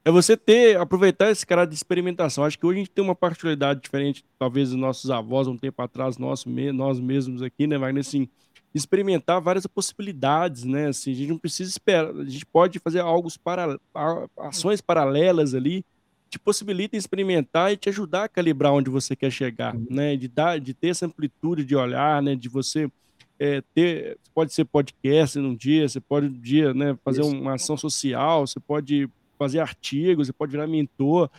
[0.05, 2.43] é você ter, aproveitar esse cara de experimentação.
[2.43, 5.81] Acho que hoje a gente tem uma particularidade diferente, talvez dos nossos avós, um tempo
[5.81, 8.29] atrás, nós, nós mesmos aqui, né, Wagner, assim,
[8.77, 13.29] experimentar várias possibilidades, né, assim, a gente não precisa esperar, a gente pode fazer algo
[13.41, 13.79] para,
[14.37, 15.85] ações paralelas ali,
[16.29, 19.87] te possibilita experimentar e te ajudar a calibrar onde você quer chegar, uhum.
[19.89, 22.91] né, de dar, de ter essa amplitude de olhar, né, de você
[23.39, 27.31] é, ter, pode ser podcast num dia, você pode um dia, né, fazer Isso.
[27.31, 31.29] uma ação social, você pode fazer artigos, você pode virar mentor,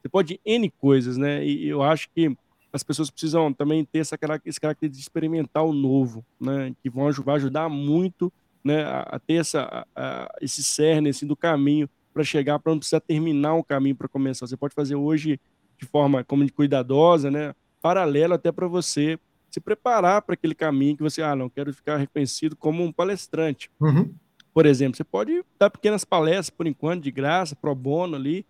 [0.00, 1.44] você pode N coisas, né?
[1.44, 2.36] E eu acho que
[2.76, 6.72] as pessoas precisam também ter essa, esse caráter de experimentar o novo, né?
[6.82, 11.88] Que vão vai ajudar muito né, a, ter essa, a, esse cerne assim, do caminho
[12.12, 14.46] para chegar, para não precisar terminar o caminho para começar.
[14.46, 15.40] Você pode fazer hoje
[15.78, 17.54] de forma como cuidadosa, né?
[17.80, 19.18] Paralelo até para você
[19.50, 23.70] se preparar para aquele caminho que você, ah, não quero ficar reconhecido como um palestrante.
[23.80, 24.12] Uhum.
[24.52, 28.44] Por exemplo, você pode dar pequenas palestras por enquanto, de graça, pro bono ali,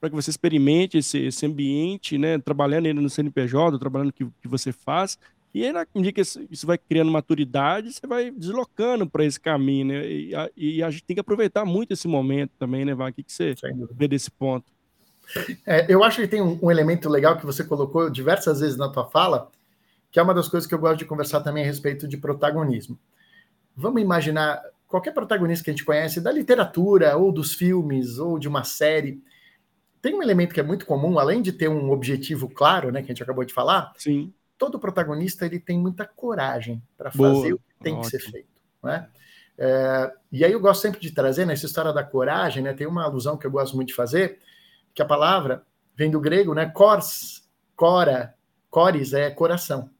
[0.00, 2.38] para que você experimente esse, esse ambiente, né?
[2.38, 5.18] Trabalhando ainda no CNPJ, trabalhando o que, que você faz.
[5.52, 9.86] E aí, na medida que isso vai criando maturidade, você vai deslocando para esse caminho,
[9.86, 10.08] né?
[10.08, 13.10] E a, e a, gente tem que aproveitar muito esse momento também, né, Vai?
[13.10, 13.54] O que, que você
[13.92, 14.72] vê desse ponto?
[15.66, 18.88] É, eu acho que tem um, um, elemento legal que você colocou diversas vezes na
[18.88, 19.50] tua fala,
[20.10, 22.98] que é uma das coisas que eu gosto de conversar também a respeito de protagonismo.
[23.76, 28.48] Vamos imaginar qualquer protagonista que a gente conhece, da literatura, ou dos filmes, ou de
[28.48, 29.22] uma série,
[30.00, 33.06] tem um elemento que é muito comum, além de ter um objetivo claro, né, que
[33.06, 33.92] a gente acabou de falar.
[33.96, 34.32] Sim.
[34.56, 38.10] Todo protagonista ele tem muita coragem para fazer o que tem Ótimo.
[38.10, 38.48] que ser feito,
[38.82, 39.08] né?
[39.62, 42.72] É, e aí eu gosto sempre de trazer nessa história da coragem, né?
[42.72, 44.38] Tem uma alusão que eu gosto muito de fazer,
[44.94, 45.62] que a palavra
[45.94, 46.64] vem do grego, né?
[46.66, 48.34] Cors, cora,
[48.70, 49.90] cores é coração.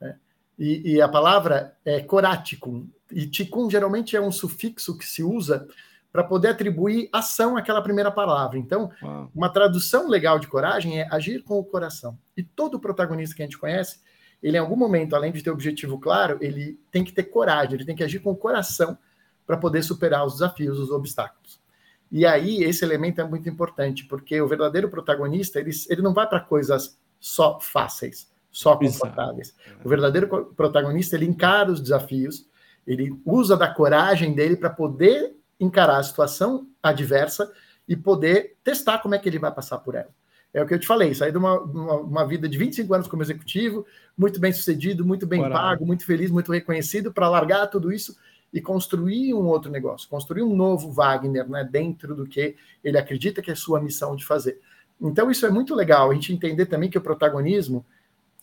[0.00, 0.18] Né?
[0.58, 5.68] E, e, a palavra é coraticum, e ticum geralmente é um sufixo que se usa
[6.14, 8.56] para poder atribuir ação àquela primeira palavra.
[8.56, 9.32] Então, Uau.
[9.34, 12.16] uma tradução legal de coragem é agir com o coração.
[12.36, 13.98] E todo protagonista que a gente conhece,
[14.40, 17.84] ele em algum momento, além de ter objetivo claro, ele tem que ter coragem, ele
[17.84, 18.96] tem que agir com o coração
[19.44, 21.60] para poder superar os desafios, os obstáculos.
[22.12, 26.28] E aí, esse elemento é muito importante, porque o verdadeiro protagonista, ele, ele não vai
[26.28, 29.52] para coisas só fáceis, só confortáveis.
[29.66, 29.80] Exato.
[29.84, 32.48] O verdadeiro protagonista, ele encara os desafios,
[32.86, 37.50] ele usa da coragem dele para poder encarar a situação adversa
[37.88, 40.10] e poder testar como é que ele vai passar por ela.
[40.52, 43.08] É o que eu te falei, sair de uma, uma, uma vida de 25 anos
[43.08, 43.84] como executivo,
[44.16, 48.16] muito bem sucedido, muito bem pago, muito feliz, muito reconhecido, para largar tudo isso
[48.52, 53.42] e construir um outro negócio, construir um novo Wagner, né, dentro do que ele acredita
[53.42, 54.60] que é sua missão de fazer.
[55.00, 57.84] Então isso é muito legal, a gente entender também que o protagonismo,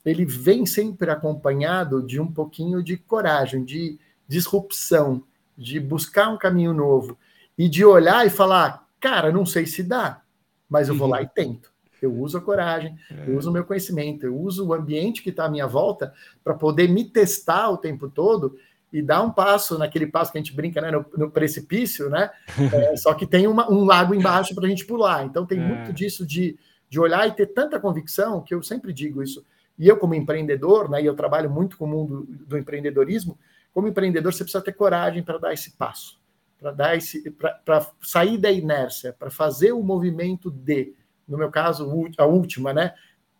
[0.04, 3.98] ele vem sempre acompanhado de um pouquinho de coragem, de
[4.28, 5.24] disrupção,
[5.62, 7.18] de buscar um caminho novo
[7.56, 10.22] e de olhar e falar, cara, não sei se dá,
[10.68, 11.32] mas eu vou lá e uhum.
[11.34, 11.72] tento.
[12.02, 13.30] Eu uso a coragem, é.
[13.30, 16.12] eu uso o meu conhecimento, eu uso o ambiente que está à minha volta
[16.44, 18.58] para poder me testar o tempo todo
[18.92, 22.32] e dá um passo naquele passo que a gente brinca né, no, no precipício, né?
[22.74, 25.24] É, só que tem uma, um lago embaixo para a gente pular.
[25.24, 25.62] Então tem é.
[25.62, 26.58] muito disso de,
[26.90, 29.46] de olhar e ter tanta convicção que eu sempre digo isso.
[29.78, 33.38] E eu, como empreendedor, né, e eu trabalho muito com o mundo do empreendedorismo,
[33.74, 36.20] como empreendedor, você precisa ter coragem para dar esse passo,
[36.60, 40.94] para dar esse, para sair da inércia, para fazer o movimento de,
[41.28, 42.94] no meu caso, a última, né?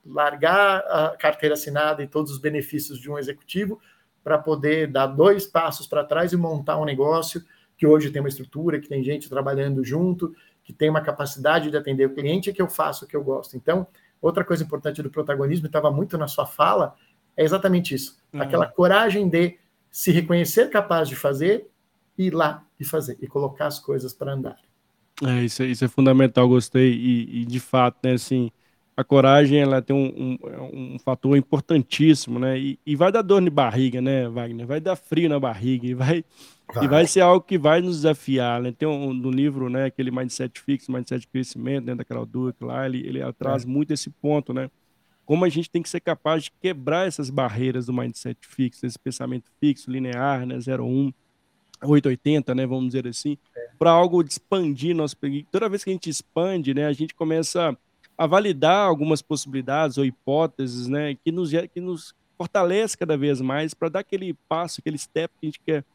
[0.06, 3.80] Largar a carteira assinada e todos os benefícios de um executivo
[4.24, 7.44] para poder dar dois passos para trás e montar um negócio
[7.78, 11.78] que hoje tem uma estrutura, que tem gente trabalhando junto, que tem uma capacidade de
[11.78, 13.58] atender o cliente, que eu faço o que eu gosto.
[13.58, 13.88] Então,
[14.22, 16.96] outra coisa importante do protagonismo, estava muito na sua fala,
[17.36, 18.20] é exatamente isso.
[18.32, 18.42] Uhum.
[18.42, 19.58] Aquela coragem de
[19.92, 21.68] se reconhecer capaz de fazer,
[22.18, 24.58] ir lá e fazer, e colocar as coisas para andar.
[25.24, 26.94] É, isso, é, isso é fundamental, gostei.
[26.94, 28.50] E, e de fato, né, assim,
[28.96, 32.58] a coragem ela tem um, um, um fator importantíssimo, né?
[32.58, 34.66] E, e, vai dar dor de barriga, né, Wagner?
[34.66, 36.24] Vai dar frio na barriga e vai,
[36.74, 36.86] vai.
[36.86, 38.72] E vai ser algo que vai nos desafiar, né?
[38.72, 42.86] Tem um, no livro, né, aquele Mindset Fixo, Mindset de Crescimento, né, daquela Duke lá,
[42.86, 43.68] ele, ele traz é.
[43.68, 44.70] muito esse ponto, né?
[45.32, 49.00] Como a gente tem que ser capaz de quebrar essas barreiras do mindset fixo, esse
[49.00, 51.14] pensamento fixo, linear, né, 01,
[51.82, 53.70] 880, né, vamos dizer assim, é.
[53.80, 55.16] para algo de expandir nosso...
[55.50, 57.78] Toda vez que a gente expande, né, a gente começa
[58.18, 63.74] a validar algumas possibilidades ou hipóteses, né, que nos, que nos fortalece cada vez mais
[63.74, 65.86] para dar aquele passo, aquele step que a gente quer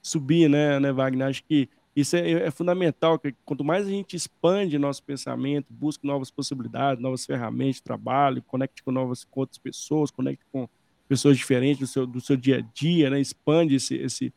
[0.00, 1.28] subir, né, né Wagner?
[1.28, 6.06] Acho que isso é, é, fundamental, que quanto mais a gente expande nosso pensamento, busca
[6.06, 10.68] novas possibilidades, novas ferramentas de trabalho, conecte com novas com outras pessoas, conecte com
[11.08, 13.18] pessoas diferentes do seu, do seu dia a dia, né?
[13.18, 14.32] expande esse, esse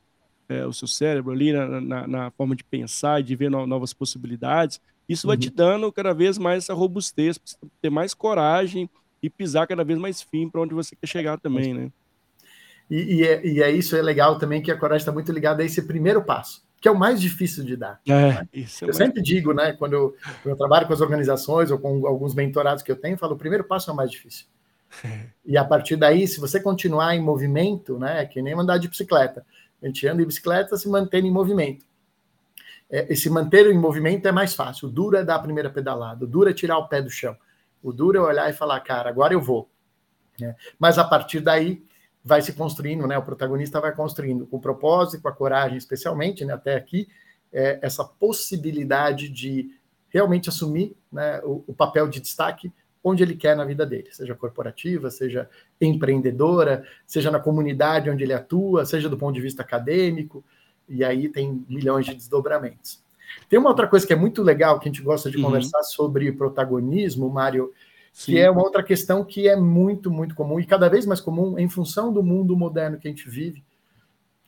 [0.48, 3.68] é, o seu cérebro ali na, na, na, forma de pensar e de ver no,
[3.68, 4.82] novas possibilidades.
[5.08, 5.56] Isso vai te uhum.
[5.56, 7.40] dando cada vez mais essa robustez,
[7.82, 8.90] ter mais coragem
[9.22, 11.92] e pisar cada vez mais firme para onde você quer chegar também, né?
[12.90, 15.62] E, e, é, e, é, isso, é legal também que a coragem está muito ligada
[15.62, 18.00] a esse primeiro passo, que é o mais difícil de dar.
[18.08, 18.48] É, né?
[18.54, 18.98] é eu mais...
[18.98, 22.84] sempre digo, né, quando eu, quando eu, trabalho com as organizações ou com alguns mentorados
[22.84, 24.46] que eu tenho, eu falo, o primeiro passo é o mais difícil.
[25.46, 29.46] e a partir daí, se você continuar em movimento, né, que nem andar de bicicleta,
[29.82, 31.90] a gente anda em bicicleta se mantém em movimento
[32.90, 34.88] é, se manter em movimento é mais fácil.
[34.88, 37.38] O duro é dar a primeira pedalada, o duro é tirar o pé do chão.
[37.84, 39.70] O duro é olhar e falar, cara, agora eu vou.
[40.40, 40.56] Né?
[40.78, 41.84] Mas a partir daí
[42.30, 43.18] vai se construindo, né?
[43.18, 46.54] O protagonista vai construindo com o propósito, com a coragem, especialmente, né?
[46.54, 47.08] Até aqui,
[47.52, 49.72] é, essa possibilidade de
[50.10, 52.72] realmente assumir né, o, o papel de destaque
[53.04, 55.50] onde ele quer na vida dele, seja corporativa, seja
[55.82, 60.44] empreendedora, seja na comunidade onde ele atua, seja do ponto de vista acadêmico,
[60.88, 63.02] e aí tem milhões de desdobramentos.
[63.50, 65.46] Tem uma outra coisa que é muito legal que a gente gosta de uhum.
[65.46, 67.74] conversar sobre protagonismo, Mário,
[68.14, 68.34] Sim.
[68.34, 71.58] que é uma outra questão que é muito, muito comum e cada vez mais comum
[71.58, 73.64] em função do mundo moderno que a gente vive,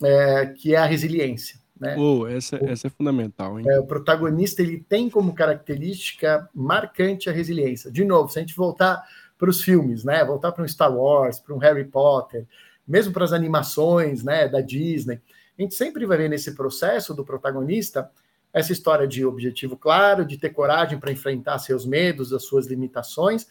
[0.04, 1.60] é, que é a resiliência.
[1.80, 1.96] Né?
[1.98, 3.60] Oh, essa, o, essa é fundamental.
[3.60, 3.66] Hein?
[3.68, 7.92] É, o protagonista ele tem como característica marcante a resiliência.
[7.92, 9.04] De novo, se a gente voltar
[9.38, 10.24] para os filmes, né?
[10.24, 12.46] voltar para um Star Wars, para um Harry Potter,
[12.88, 15.22] mesmo para as animações né, da Disney,
[15.58, 18.10] a gente sempre vai ver nesse processo do protagonista
[18.54, 23.48] essa história de objetivo claro, de ter coragem para enfrentar seus medos, as suas limitações,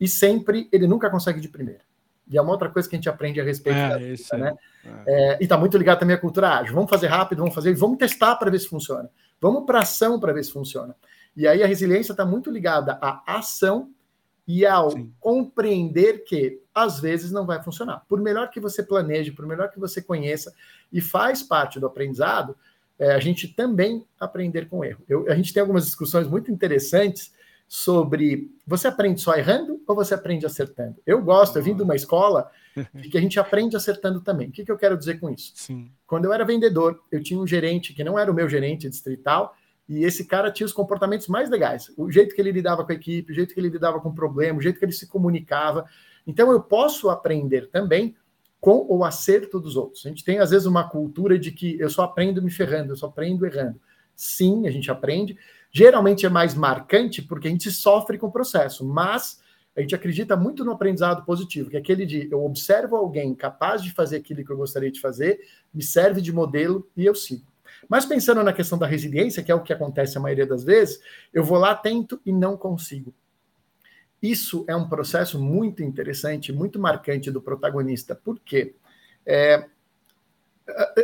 [0.00, 1.82] e sempre ele nunca consegue de primeira.
[2.28, 4.54] E é uma outra coisa que a gente aprende a respeito é, da vida, né?
[5.06, 5.34] É.
[5.34, 6.74] É, e está muito ligado também à cultura ágil.
[6.74, 9.10] Vamos fazer rápido, vamos fazer, vamos testar para ver se funciona.
[9.40, 10.96] Vamos para ação para ver se funciona.
[11.36, 13.90] E aí a resiliência está muito ligada à ação
[14.46, 15.12] e ao Sim.
[15.20, 18.04] compreender que às vezes não vai funcionar.
[18.08, 20.54] Por melhor que você planeje, por melhor que você conheça,
[20.92, 22.56] e faz parte do aprendizado,
[22.98, 25.02] é, a gente também aprender com erro.
[25.08, 27.32] Eu, a gente tem algumas discussões muito interessantes
[27.66, 30.96] sobre você aprende só errando ou você aprende acertando.
[31.04, 32.50] Eu gosto, eu vim de uma escola
[33.10, 34.48] que a gente aprende acertando também.
[34.48, 35.52] O que, que eu quero dizer com isso?
[35.54, 35.90] Sim.
[36.06, 39.56] Quando eu era vendedor, eu tinha um gerente que não era o meu gerente distrital,
[39.88, 41.92] e esse cara tinha os comportamentos mais legais.
[41.96, 44.14] O jeito que ele lidava com a equipe, o jeito que ele lidava com o
[44.14, 45.84] problema, o jeito que ele se comunicava.
[46.26, 48.16] Então eu posso aprender também
[48.64, 50.06] com o acerto dos outros.
[50.06, 52.96] A gente tem às vezes uma cultura de que eu só aprendo me ferrando, eu
[52.96, 53.78] só aprendo errando.
[54.16, 55.36] Sim, a gente aprende.
[55.70, 59.38] Geralmente é mais marcante porque a gente sofre com o processo, mas
[59.76, 63.82] a gente acredita muito no aprendizado positivo, que é aquele de eu observo alguém capaz
[63.82, 65.40] de fazer aquilo que eu gostaria de fazer,
[65.74, 67.44] me serve de modelo e eu sigo.
[67.86, 70.98] Mas pensando na questão da resiliência, que é o que acontece a maioria das vezes,
[71.34, 73.12] eu vou lá, tento e não consigo.
[74.24, 78.74] Isso é um processo muito interessante, muito marcante do protagonista, porque
[79.26, 79.66] é,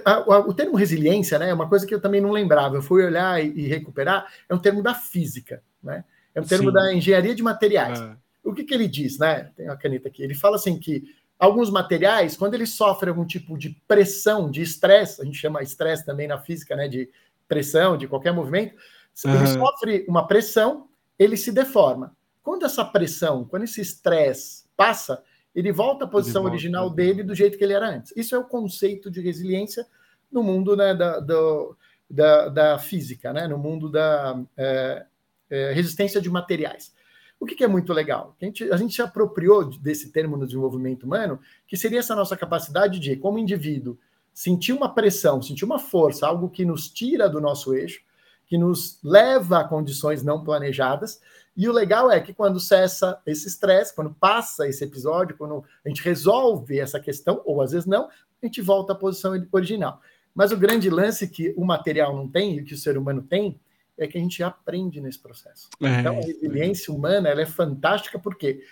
[0.07, 2.77] a, a, o termo resiliência né, é uma coisa que eu também não lembrava.
[2.77, 6.03] Eu fui olhar e, e recuperar, é um termo da física, né?
[6.35, 6.73] é um termo Sim.
[6.73, 8.01] da engenharia de materiais.
[8.01, 8.17] Ah.
[8.43, 9.19] O que, que ele diz?
[9.19, 9.51] Né?
[9.55, 10.23] Tem uma caneta aqui.
[10.23, 11.05] Ele fala assim que
[11.39, 16.07] alguns materiais, quando eles sofrem algum tipo de pressão, de estresse, a gente chama estresse
[16.07, 17.11] também na física, né, de
[17.47, 18.75] pressão, de qualquer movimento,
[19.27, 19.35] uhum.
[19.35, 22.17] ele sofre uma pressão, ele se deforma.
[22.43, 25.23] Quando essa pressão, quando esse estresse passa,
[25.55, 26.55] ele volta à posição volta.
[26.55, 28.13] original dele do jeito que ele era antes.
[28.17, 29.87] Isso é o conceito de resiliência
[30.31, 31.77] no mundo né, da, do,
[32.09, 35.07] da, da, física, né, no mundo da é,
[35.51, 36.95] é, resistência de materiais.
[37.39, 38.37] O que, que é muito legal?
[38.41, 42.37] A gente, a gente se apropriou desse termo no desenvolvimento humano, que seria essa nossa
[42.37, 43.99] capacidade de, como indivíduo,
[44.33, 48.03] sentir uma pressão, sentir uma força, algo que nos tira do nosso eixo,
[48.47, 51.21] que nos leva a condições não planejadas.
[51.61, 55.89] E o legal é que quando cessa esse estresse, quando passa esse episódio, quando a
[55.91, 60.01] gente resolve essa questão, ou às vezes não, a gente volta à posição original.
[60.35, 63.61] Mas o grande lance que o material não tem e que o ser humano tem
[63.99, 65.69] é que a gente aprende nesse processo.
[65.83, 68.63] É, então, a resiliência humana ela é fantástica porque,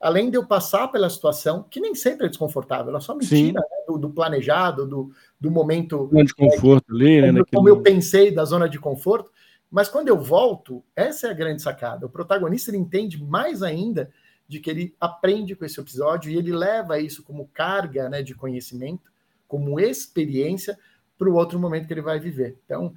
[0.00, 3.48] além de eu passar pela situação, que nem sempre é desconfortável, ela só me Sim.
[3.48, 6.08] tira né, do, do, planejado, do, do momento.
[6.10, 7.28] Zona de conforto é, ali, né?
[7.40, 9.30] Como, como eu pensei da zona de conforto.
[9.70, 12.06] Mas quando eu volto, essa é a grande sacada.
[12.06, 14.10] O protagonista ele entende mais ainda
[14.46, 18.34] de que ele aprende com esse episódio e ele leva isso como carga né, de
[18.34, 19.12] conhecimento,
[19.46, 20.78] como experiência
[21.18, 22.58] para o outro momento que ele vai viver.
[22.64, 22.94] Então,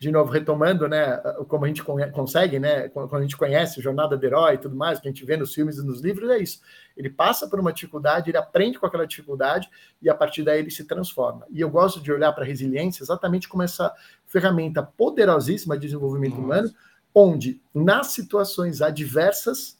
[0.00, 4.24] de novo, retomando, né, como a gente consegue, né, quando a gente conhece Jornada do
[4.24, 6.60] Herói e tudo mais, que a gente vê nos filmes e nos livros, é isso.
[6.96, 9.68] Ele passa por uma dificuldade, ele aprende com aquela dificuldade
[10.00, 11.46] e a partir daí ele se transforma.
[11.50, 13.94] E eu gosto de olhar para a resiliência exatamente como essa
[14.30, 16.44] ferramenta poderosíssima de desenvolvimento Nossa.
[16.44, 16.74] humano,
[17.14, 19.78] onde nas situações adversas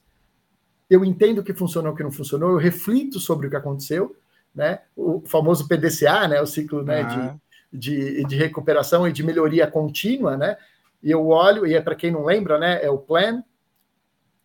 [0.87, 4.15] eu entendo o que funcionou o que não funcionou, eu reflito sobre o que aconteceu,
[4.53, 9.65] né, o famoso PDCA, né, o ciclo né, de de, de recuperação e de melhoria
[9.65, 10.57] contínua, né?
[11.01, 12.83] E eu olho, e é para quem não lembra, né?
[12.83, 13.43] É o plan,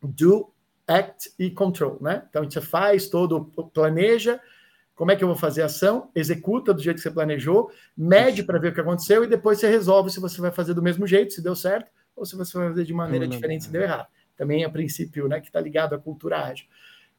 [0.01, 0.53] do,
[0.87, 2.23] act e control, né?
[2.29, 4.41] Então a gente faz todo, planeja,
[4.97, 8.43] como é que eu vou fazer a ação, executa do jeito que você planejou, mede
[8.43, 11.07] para ver o que aconteceu e depois você resolve se você vai fazer do mesmo
[11.07, 14.09] jeito, se deu certo, ou se você vai fazer de maneira diferente, se deu errado.
[14.35, 16.67] Também é princípio né, que está ligado à cultura ágil.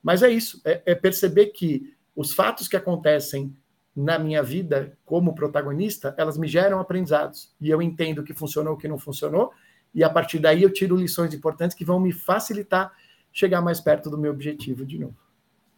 [0.01, 3.55] Mas é isso, é, é perceber que os fatos que acontecem
[3.95, 7.53] na minha vida como protagonista, elas me geram aprendizados.
[7.61, 9.51] E eu entendo o que funcionou, o que não funcionou,
[9.93, 12.91] e a partir daí eu tiro lições importantes que vão me facilitar
[13.31, 15.26] chegar mais perto do meu objetivo de novo.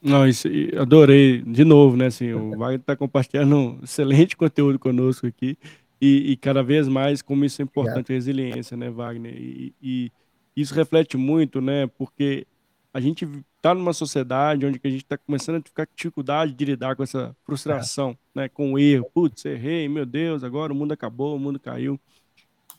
[0.01, 0.47] Não, isso,
[0.79, 2.07] adorei de novo, né?
[2.07, 5.57] Assim, o Wagner está compartilhando um excelente conteúdo conosco aqui
[6.01, 9.35] e, e, cada vez mais como isso é importante a resiliência, né, Wagner?
[9.35, 10.11] E, e,
[10.55, 11.87] isso reflete muito, né?
[11.87, 12.47] Porque
[12.93, 16.65] a gente está numa sociedade onde a gente está começando a ficar com dificuldade de
[16.65, 18.41] lidar com essa frustração, é.
[18.41, 19.09] né, com o erro.
[19.13, 21.99] Putz, errei, meu Deus, agora o mundo acabou, o mundo caiu.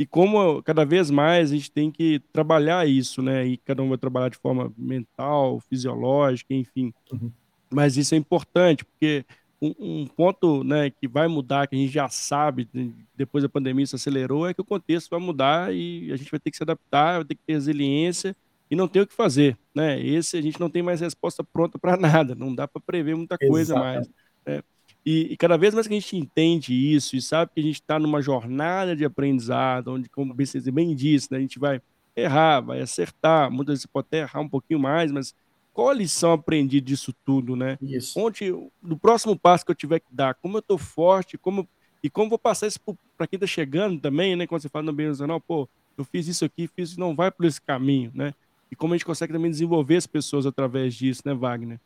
[0.00, 3.46] E como cada vez mais a gente tem que trabalhar isso, né?
[3.46, 6.90] E cada um vai trabalhar de forma mental, fisiológica, enfim.
[7.12, 7.30] Uhum.
[7.70, 9.26] Mas isso é importante, porque
[9.60, 12.66] um, um, ponto né, que vai mudar, que a gente já sabe,
[13.14, 16.40] depois da pandemia isso acelerou, é que o contexto vai mudar e a gente vai
[16.40, 18.34] ter que se adaptar, vai ter que ter resiliência
[18.70, 20.00] e não tem o que fazer, né?
[20.00, 23.36] Esse a gente não tem mais resposta pronta para nada, não dá para prever muita
[23.36, 23.80] coisa Exato.
[23.80, 24.10] mais.
[24.46, 24.62] Né?
[25.10, 27.80] E, e, cada vez mais que a gente entende isso e sabe que a gente
[27.80, 31.80] está numa jornada de aprendizado, onde, como você bem disse, né, a gente vai
[32.14, 35.34] errar, vai acertar, muitas vezes pode até errar um pouquinho mais, mas
[35.72, 37.76] qual a lição aprendida disso tudo, né?
[37.82, 38.18] Isso.
[38.20, 41.68] Onde, no próximo passo que eu tiver que dar, como eu estou forte, como
[42.02, 42.78] e como vou passar isso
[43.16, 44.46] para quem está chegando também, né?
[44.46, 45.68] Quando você fala no ambiente nacional, pô,
[45.98, 48.32] eu fiz isso aqui, fiz isso, não vai por esse caminho, né?
[48.70, 51.80] e como a gente consegue também desenvolver as pessoas através disso, né, Wagner?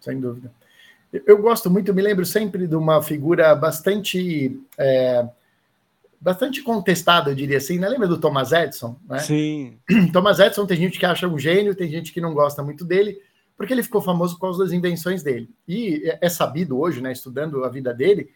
[0.00, 0.52] Sem dúvida.
[1.12, 5.28] Eu gosto muito, me lembro sempre de uma figura bastante é,
[6.22, 7.88] bastante contestada, eu diria assim, né?
[7.88, 8.96] Lembra do Thomas Edison?
[9.08, 9.18] Né?
[9.18, 9.78] Sim.
[10.12, 13.20] Thomas Edison tem gente que acha um gênio, tem gente que não gosta muito dele,
[13.56, 15.50] porque ele ficou famoso por causa das invenções dele.
[15.66, 18.30] E é, é sabido hoje, né, estudando a vida dele,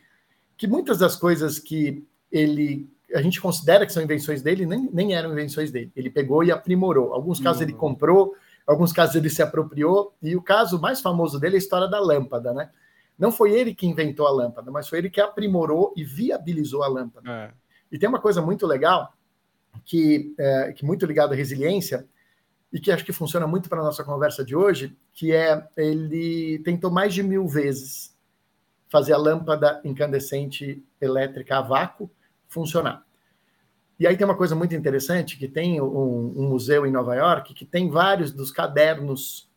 [0.57, 5.15] que muitas das coisas que ele a gente considera que são invenções dele, nem, nem
[5.15, 5.93] eram invenções dele.
[5.95, 7.15] Ele pegou e aprimorou.
[7.15, 7.69] Alguns casos uhum.
[7.69, 8.35] ele comprou,
[8.67, 12.01] alguns casos ele se apropriou, e o caso mais famoso dele é a história da
[12.01, 12.71] lâmpada, né?
[13.19, 16.89] Não foi ele que inventou a lâmpada, mas foi ele que aprimorou e viabilizou a
[16.89, 17.31] lâmpada.
[17.31, 17.51] É.
[17.91, 19.15] E tem uma coisa muito legal,
[19.85, 22.07] que é que muito ligado à resiliência,
[22.73, 26.59] e que acho que funciona muito para a nossa conversa de hoje, que é ele
[26.65, 28.15] tentou mais de mil vezes
[28.89, 32.11] fazer a lâmpada incandescente elétrica a vácuo
[32.49, 33.06] funcionar.
[33.99, 37.55] E aí tem uma coisa muito interessante, que tem um, um museu em Nova York
[37.55, 39.49] que tem vários dos cadernos.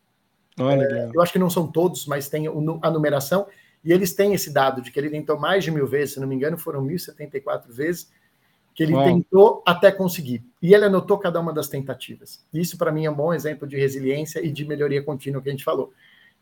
[0.60, 3.48] Olha, é, eu acho que não são todos, mas tem a numeração,
[3.84, 6.28] e eles têm esse dado de que ele tentou mais de mil vezes, se não
[6.28, 8.12] me engano, foram 1.074 vezes,
[8.74, 9.06] que ele Uau.
[9.06, 10.44] tentou até conseguir.
[10.62, 12.46] E ele anotou cada uma das tentativas.
[12.54, 15.52] Isso, para mim, é um bom exemplo de resiliência e de melhoria contínua que a
[15.52, 15.94] gente falou.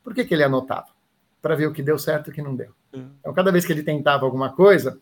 [0.03, 0.97] Por que, que ele anotava?
[1.41, 2.71] para ver o que deu certo e o que não deu.
[2.93, 2.97] É.
[3.19, 4.99] Então, cada vez que ele tentava alguma coisa,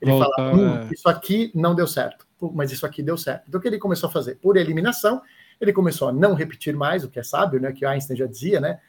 [0.00, 0.88] ele Volta, falava: hum, é.
[0.92, 3.44] Isso aqui não deu certo, mas isso aqui deu certo.
[3.48, 4.36] Então, o que ele começou a fazer?
[4.36, 5.20] Por eliminação,
[5.60, 7.72] ele começou a não repetir mais, o que é sábio, né?
[7.72, 8.80] Que Einstein já dizia, né?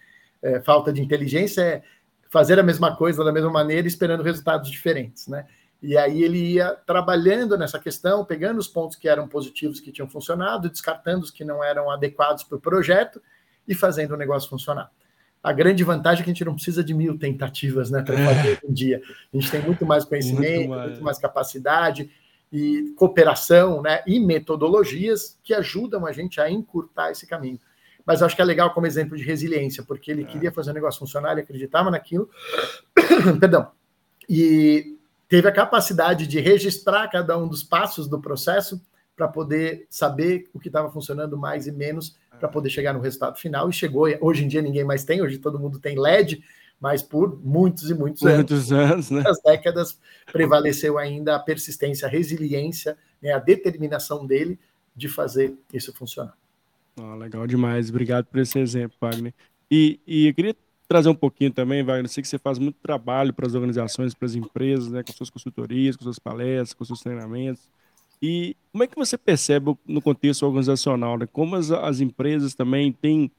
[0.41, 1.83] É, falta de inteligência é
[2.29, 5.45] fazer a mesma coisa da mesma maneira, esperando resultados diferentes, né?
[5.81, 10.07] E aí ele ia trabalhando nessa questão, pegando os pontos que eram positivos, que tinham
[10.07, 13.21] funcionado, descartando os que não eram adequados para o projeto
[13.67, 14.91] e fazendo o negócio funcionar.
[15.43, 18.59] A grande vantagem é que a gente não precisa de mil tentativas né, para fazer
[18.63, 18.67] é.
[18.67, 19.01] um dia.
[19.33, 22.11] A gente tem muito mais conhecimento, muito mais, muito mais capacidade
[22.51, 27.59] e cooperação né, e metodologias que ajudam a gente a encurtar esse caminho.
[28.05, 30.25] Mas acho que é legal como exemplo de resiliência, porque ele é.
[30.25, 32.29] queria fazer o negócio funcionar, ele acreditava naquilo.
[33.39, 33.71] Perdão.
[34.27, 34.97] E
[35.29, 38.81] teve a capacidade de registrar cada um dos passos do processo
[39.15, 43.37] para poder saber o que estava funcionando mais e menos para poder chegar no resultado
[43.37, 44.07] final e chegou.
[44.19, 46.43] Hoje em dia ninguém mais tem, hoje todo mundo tem LED,
[46.81, 49.23] mas por muitos e muitos, muitos anos, anos né?
[49.27, 49.99] as décadas
[50.31, 54.59] prevaleceu ainda a persistência, a resiliência, né, a determinação dele
[54.95, 56.35] de fazer isso funcionar.
[56.99, 59.33] Oh, legal demais, obrigado por esse exemplo, Wagner.
[59.69, 60.55] E, e eu queria
[60.87, 64.15] trazer um pouquinho também, Wagner, eu sei que você faz muito trabalho para as organizações,
[64.15, 67.69] para as empresas, né, com suas consultorias, com suas palestras, com seus treinamentos.
[68.19, 72.91] E como é que você percebe no contexto organizacional, né, como as, as empresas também
[72.91, 73.31] têm,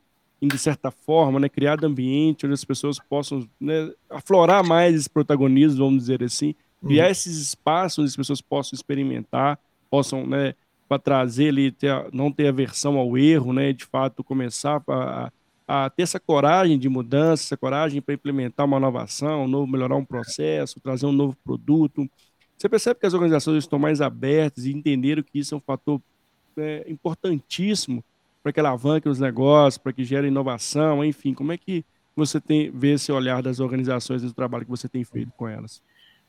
[0.49, 5.85] de certa forma, né, criado ambiente onde as pessoas possam né, aflorar mais esse protagonismo,
[5.85, 7.11] vamos dizer assim, criar uhum.
[7.11, 9.57] esses espaços onde as pessoas possam experimentar,
[9.89, 10.55] possam, né,
[10.89, 15.31] para trazer ali, ter, não ter aversão ao erro, né, de fato começar a,
[15.67, 19.97] a ter essa coragem de mudança, essa coragem para implementar uma inovação, um novo, melhorar
[19.97, 22.09] um processo, trazer um novo produto.
[22.59, 26.01] Você percebe que as organizações estão mais abertas e entenderam que isso é um fator
[26.57, 28.05] é, importantíssimo
[28.43, 31.33] para que alavanque os negócios, para que gere inovação, enfim.
[31.33, 31.85] Como é que
[32.15, 35.49] você tem vê esse olhar das organizações e do trabalho que você tem feito com
[35.49, 35.83] elas?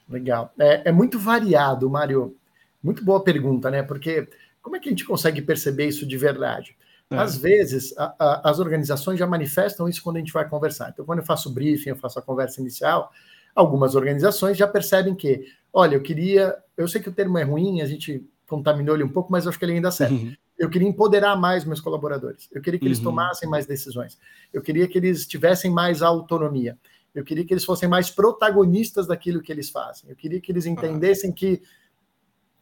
[0.08, 0.54] Legal.
[0.60, 2.36] É, é muito variado, Mário.
[2.82, 3.82] Muito boa pergunta, né?
[3.82, 4.28] Porque
[4.62, 6.76] como é que a gente consegue perceber isso de verdade?
[7.10, 7.18] É.
[7.18, 10.90] Às vezes, a, a, as organizações já manifestam isso quando a gente vai conversar.
[10.90, 13.12] Então, quando eu faço o briefing, eu faço a conversa inicial,
[13.56, 17.82] algumas organizações já percebem que, olha, eu queria, eu sei que o termo é ruim,
[17.82, 20.16] a gente contaminou ele um pouco, mas acho que ele ainda serve.
[20.16, 20.34] Uhum.
[20.58, 22.48] Eu queria empoderar mais meus colaboradores.
[22.52, 23.06] Eu queria que eles uhum.
[23.06, 24.20] tomassem mais decisões.
[24.52, 26.78] Eu queria que eles tivessem mais autonomia.
[27.14, 30.10] Eu queria que eles fossem mais protagonistas daquilo que eles fazem.
[30.10, 31.62] Eu queria que eles entendessem que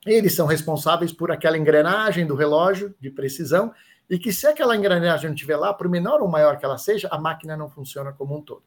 [0.05, 3.73] eles são responsáveis por aquela engrenagem do relógio de precisão
[4.09, 7.07] e que se aquela engrenagem não estiver lá, por menor ou maior que ela seja,
[7.11, 8.63] a máquina não funciona como um todo.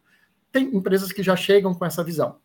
[0.50, 2.38] Tem empresas que já chegam com essa visão.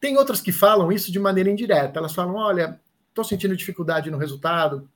[0.00, 2.00] Tem outras que falam isso de maneira indireta.
[2.00, 4.90] Elas falam: olha, estou sentindo dificuldade no resultado,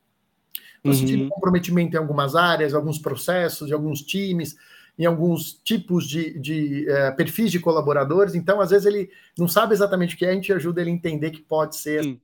[0.91, 1.09] estou uhum.
[1.09, 4.57] sentindo comprometimento em algumas áreas, alguns processos, de alguns times,
[4.99, 8.35] em alguns tipos de, de uh, perfis de colaboradores.
[8.35, 10.95] Então, às vezes, ele não sabe exatamente o que é, a gente ajuda ele a
[10.95, 12.05] entender que pode ser.
[12.05, 12.21] Uhum.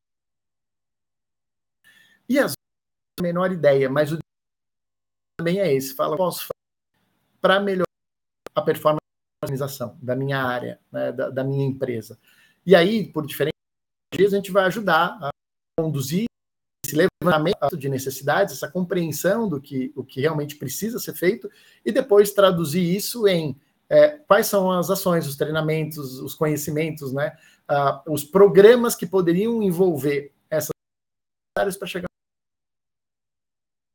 [2.28, 2.56] E às vezes,
[3.20, 4.18] a menor ideia, mas o
[5.38, 5.94] também é esse.
[5.94, 6.46] Fala, posso
[7.40, 7.84] para melhorar
[8.54, 9.00] a performance
[9.42, 12.18] da organização, da minha área, né, da, da, minha empresa.
[12.64, 13.58] E aí, por diferentes
[14.14, 15.30] dias, a gente vai ajudar a
[15.76, 16.26] conduzir
[16.92, 21.50] esse levantamento de necessidades, essa compreensão do que, o que realmente precisa ser feito,
[21.84, 23.56] e depois traduzir isso em
[23.88, 27.36] é, quais são as ações, os treinamentos, os conhecimentos, né,
[27.70, 30.70] uh, os programas que poderiam envolver essas
[31.58, 32.06] áreas para chegar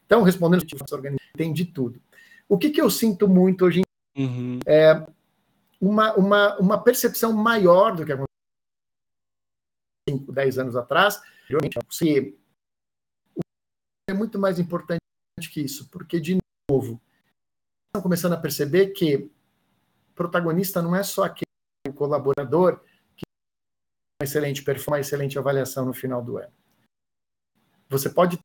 [0.06, 0.66] então, respondendo
[1.36, 2.02] tem de tudo.
[2.48, 3.82] O que, que eu sinto muito hoje
[4.16, 4.60] em uhum.
[4.66, 5.06] é
[5.82, 8.28] uma, uma, uma percepção maior do que aconteceu
[10.10, 11.22] 5, 10 anos atrás,
[11.90, 12.38] se
[14.10, 15.02] é muito mais importante
[15.52, 16.38] que isso, porque, de
[16.70, 17.00] novo,
[17.88, 19.30] estão começando a perceber que
[20.16, 21.46] protagonista não é só aquele
[21.96, 22.80] colaborador
[23.16, 26.52] que tem uma excelente performance, uma excelente avaliação no final do ano.
[27.90, 28.40] Você pode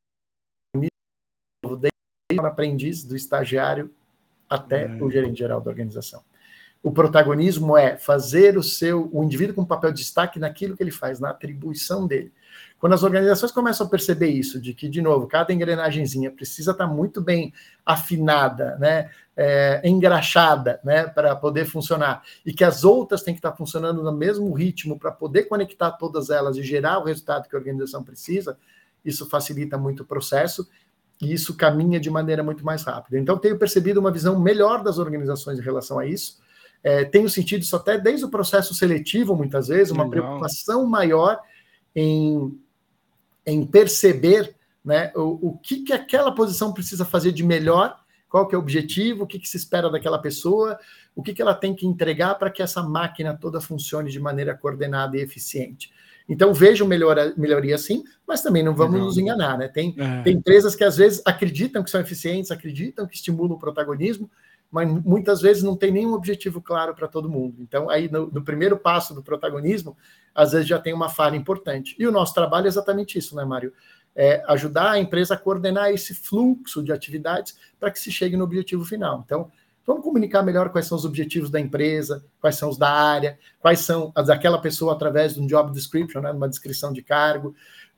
[2.33, 3.95] desde o aprendiz, do estagiário
[4.49, 5.03] até é.
[5.03, 6.25] o gerente geral da organização.
[6.83, 10.91] O protagonismo é fazer o seu, o indivíduo com papel de destaque naquilo que ele
[10.91, 12.33] faz, na atribuição dele.
[12.83, 16.89] Quando as organizações começam a perceber isso, de que, de novo, cada engrenagemzinha precisa estar
[16.89, 17.53] muito bem
[17.87, 23.53] afinada, né, é, engraxada, né, para poder funcionar, e que as outras têm que estar
[23.53, 27.59] funcionando no mesmo ritmo para poder conectar todas elas e gerar o resultado que a
[27.59, 28.59] organização precisa,
[29.05, 30.69] isso facilita muito o processo
[31.21, 33.17] e isso caminha de maneira muito mais rápida.
[33.17, 36.42] Então, tenho percebido uma visão melhor das organizações em relação a isso.
[36.83, 40.25] É, tenho sentido isso até desde o processo seletivo, muitas vezes, uma Legal.
[40.25, 41.41] preocupação maior
[41.95, 42.59] em,
[43.47, 44.55] em perceber
[44.85, 47.97] né, o, o que, que aquela posição precisa fazer de melhor
[48.29, 50.79] qual que é o objetivo, o que, que se espera daquela pessoa,
[51.15, 54.57] o que, que ela tem que entregar para que essa máquina toda funcione de maneira
[54.57, 55.93] coordenada e eficiente.
[56.27, 59.69] Então, vejo melhora, melhoria sim, mas também não vamos nos enganar, né?
[59.69, 60.23] Tem, é.
[60.23, 64.31] tem empresas que às vezes acreditam que são eficientes, acreditam que estimulam o protagonismo,
[64.73, 67.57] mas muitas vezes não tem nenhum objetivo claro para todo mundo.
[67.61, 69.95] Então, aí no, no, primeiro passo do protagonismo,
[70.35, 71.95] às vezes já tem uma falha importante.
[71.99, 73.75] E o nosso trabalho é exatamente isso, né, Mário?
[74.17, 78.45] É ajudar a empresa a coordenar esse fluxo de atividades para que se chegue no
[78.45, 79.23] objetivo final.
[79.25, 79.53] Então,
[79.85, 83.81] Vamos comunicar melhor quais são os objetivos da empresa, quais são os da área, quais
[83.81, 87.53] são as daquela pessoa através de um job description, né, uma descrição de cargo.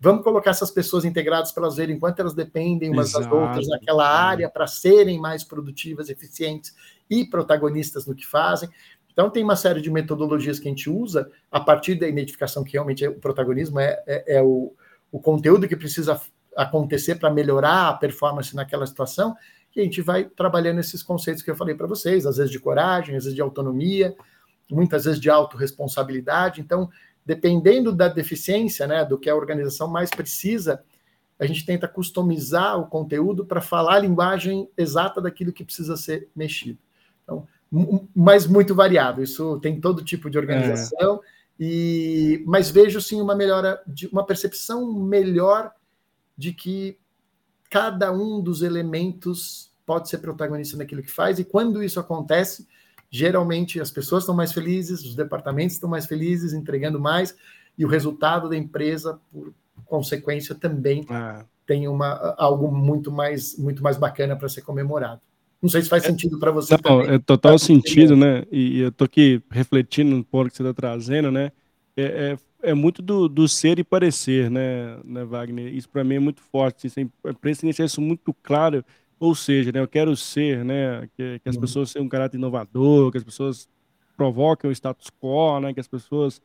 [0.05, 3.25] Vamos colocar essas pessoas integradas para elas verem quanto elas dependem umas Exato.
[3.25, 6.75] das outras naquela área para serem mais produtivas, eficientes
[7.09, 8.69] e protagonistas no que fazem.
[9.11, 12.73] Então, tem uma série de metodologias que a gente usa a partir da identificação que
[12.73, 14.75] realmente é o protagonismo é, é, é o,
[15.11, 16.21] o conteúdo que precisa
[16.55, 19.35] acontecer para melhorar a performance naquela situação
[19.73, 22.61] que a gente vai trabalhando esses conceitos que eu falei para vocês, às vezes de
[22.61, 24.15] coragem, às vezes de autonomia,
[24.71, 26.61] muitas vezes de autorresponsabilidade.
[26.61, 26.91] Então,
[27.25, 30.85] dependendo da deficiência, né, do que a organização mais precisa,
[31.39, 36.29] a gente tenta customizar o conteúdo para falar a linguagem exata daquilo que precisa ser
[36.35, 36.79] mexido.
[37.23, 37.47] Então,
[38.15, 39.25] mas muito variável.
[39.25, 41.21] Isso tem todo tipo de organização.
[41.25, 41.45] É.
[41.59, 45.73] E, mas vejo sim uma melhora, de uma percepção melhor
[46.37, 46.99] de que
[47.71, 52.67] cada um dos elementos pode ser protagonista naquilo que faz, e quando isso acontece,
[53.15, 57.37] geralmente as pessoas estão mais felizes, os departamentos estão mais felizes, entregando mais,
[57.79, 59.55] e o resultado da empresa, por
[59.87, 61.45] consequência, também é.
[61.65, 65.21] tem uma, algo muito mais, muito mais bacana para ser comemorado.
[65.63, 66.75] Não sei se faz é, sentido para você.
[66.75, 67.15] Não, também.
[67.15, 68.43] é total sentido, né?
[68.51, 71.53] E eu tô aqui refletindo no ponto que você está trazendo, né?
[71.97, 75.73] É, é é muito do, do ser e parecer, né, né Wagner?
[75.73, 76.87] Isso para mim é muito forte.
[76.87, 78.83] Assim, a imprensa tem isso muito claro.
[79.19, 81.61] Ou seja, né, eu quero ser, né, que, que as uhum.
[81.61, 83.69] pessoas tenham um caráter inovador, que as pessoas
[84.17, 86.41] provoquem o status quo, né, que as pessoas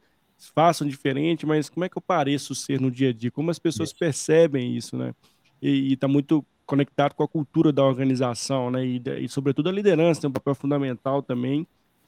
[0.54, 3.30] façam diferente, mas como é que eu pareço ser no dia a dia?
[3.32, 4.00] Como as pessoas isso.
[4.00, 5.14] percebem isso, né?
[5.62, 8.86] E está muito conectado com a cultura da organização, né?
[8.86, 11.68] E, e, sobretudo a liderança tem um papel fundamental também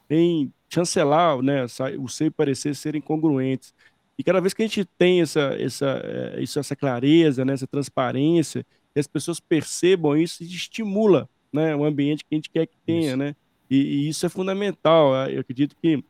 [0.09, 1.65] em chancelar, né,
[1.99, 3.73] o ser e parecer serem congruentes.
[4.17, 8.65] E cada vez que a gente tem essa, essa, eh, essa clareza, né, essa transparência,
[8.95, 13.09] e as pessoas percebam isso, estimula né, o ambiente que a gente quer que tenha,
[13.09, 13.17] isso.
[13.17, 13.35] né?
[13.69, 15.13] E, e, isso é fundamental.
[15.13, 16.03] Ah, eu acredito que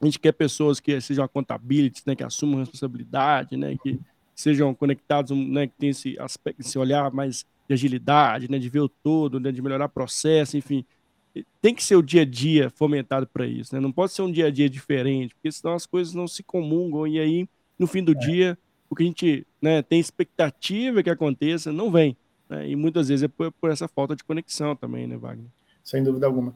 [0.00, 4.00] a gente quer pessoas que sejam accountability, né, que assumam responsabilidade, né, que
[4.34, 8.80] sejam conectados, né, que tenham esse aspecto, esse olhar mais de agilidade, né, de ver
[8.80, 10.84] o todo, né, de melhorar processo, enfim
[11.60, 13.80] tem que ser o dia a dia fomentado para isso, né?
[13.80, 17.06] Não pode ser um dia a dia diferente, porque senão as coisas não se comungam
[17.06, 17.48] e aí
[17.78, 18.14] no fim do é.
[18.14, 18.58] dia
[18.90, 22.16] o que a gente né, tem expectativa que aconteça não vem,
[22.48, 22.68] né?
[22.68, 25.46] E muitas vezes é por, por, essa falta de conexão também, né, Wagner?
[25.84, 26.54] Sem dúvida alguma.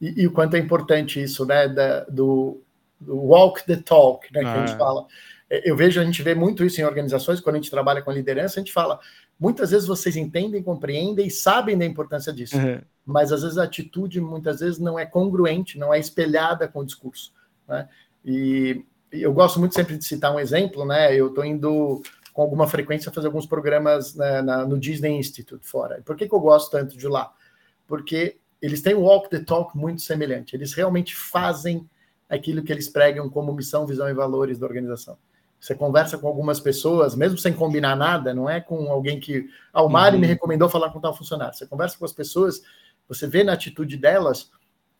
[0.00, 1.66] E, e o quanto é importante isso, né?
[1.68, 2.60] Da, do,
[3.00, 4.40] do, walk the talk, né?
[4.40, 4.52] Que ah.
[4.52, 4.78] a gente ah.
[4.78, 5.06] fala.
[5.48, 8.12] É, eu vejo, a gente vê muito isso em organizações, quando a gente trabalha com
[8.12, 9.00] liderança, a gente fala,
[9.40, 12.56] muitas vezes vocês entendem, compreendem e sabem da importância disso.
[12.56, 16.80] Uhum mas às vezes a atitude muitas vezes não é congruente, não é espelhada com
[16.80, 17.32] o discurso.
[17.68, 17.88] Né?
[18.24, 21.14] E, e eu gosto muito sempre de citar um exemplo, né?
[21.14, 26.00] Eu estou indo com alguma frequência fazer alguns programas né, na, no Disney Institute fora.
[26.04, 27.32] Por que, que eu gosto tanto de lá?
[27.86, 30.56] Porque eles têm um walk the talk muito semelhante.
[30.56, 31.88] Eles realmente fazem
[32.28, 35.18] aquilo que eles pregam como missão, visão e valores da organização.
[35.60, 39.48] Você conversa com algumas pessoas, mesmo sem combinar nada, não é com alguém que.
[39.72, 40.22] Ah, o Mário uhum.
[40.22, 41.54] me recomendou falar com tal funcionário.
[41.54, 42.62] Você conversa com as pessoas
[43.08, 44.50] você vê na atitude delas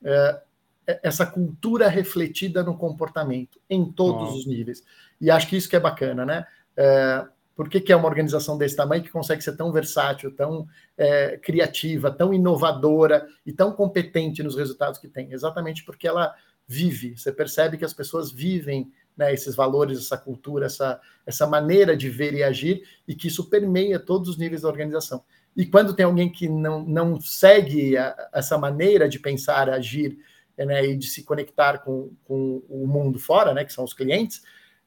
[0.05, 0.43] é,
[0.87, 4.37] é, essa cultura refletida no comportamento, em todos oh.
[4.37, 4.85] os níveis.
[5.21, 6.47] E acho que isso que é bacana, né?
[6.77, 10.67] É, por que, que, é uma organização desse tamanho que consegue ser tão versátil, tão
[10.97, 15.33] é, criativa, tão inovadora e tão competente nos resultados que tem?
[15.33, 16.35] Exatamente porque ela
[16.67, 17.17] vive.
[17.17, 22.09] Você percebe que as pessoas vivem né, esses valores, essa cultura, essa, essa maneira de
[22.09, 25.23] ver e agir, e que isso permeia todos os níveis da organização.
[25.55, 30.19] E quando tem alguém que não, não segue a, essa maneira de pensar, agir
[30.57, 34.43] né, e de se conectar com, com o mundo fora, né, que são os clientes,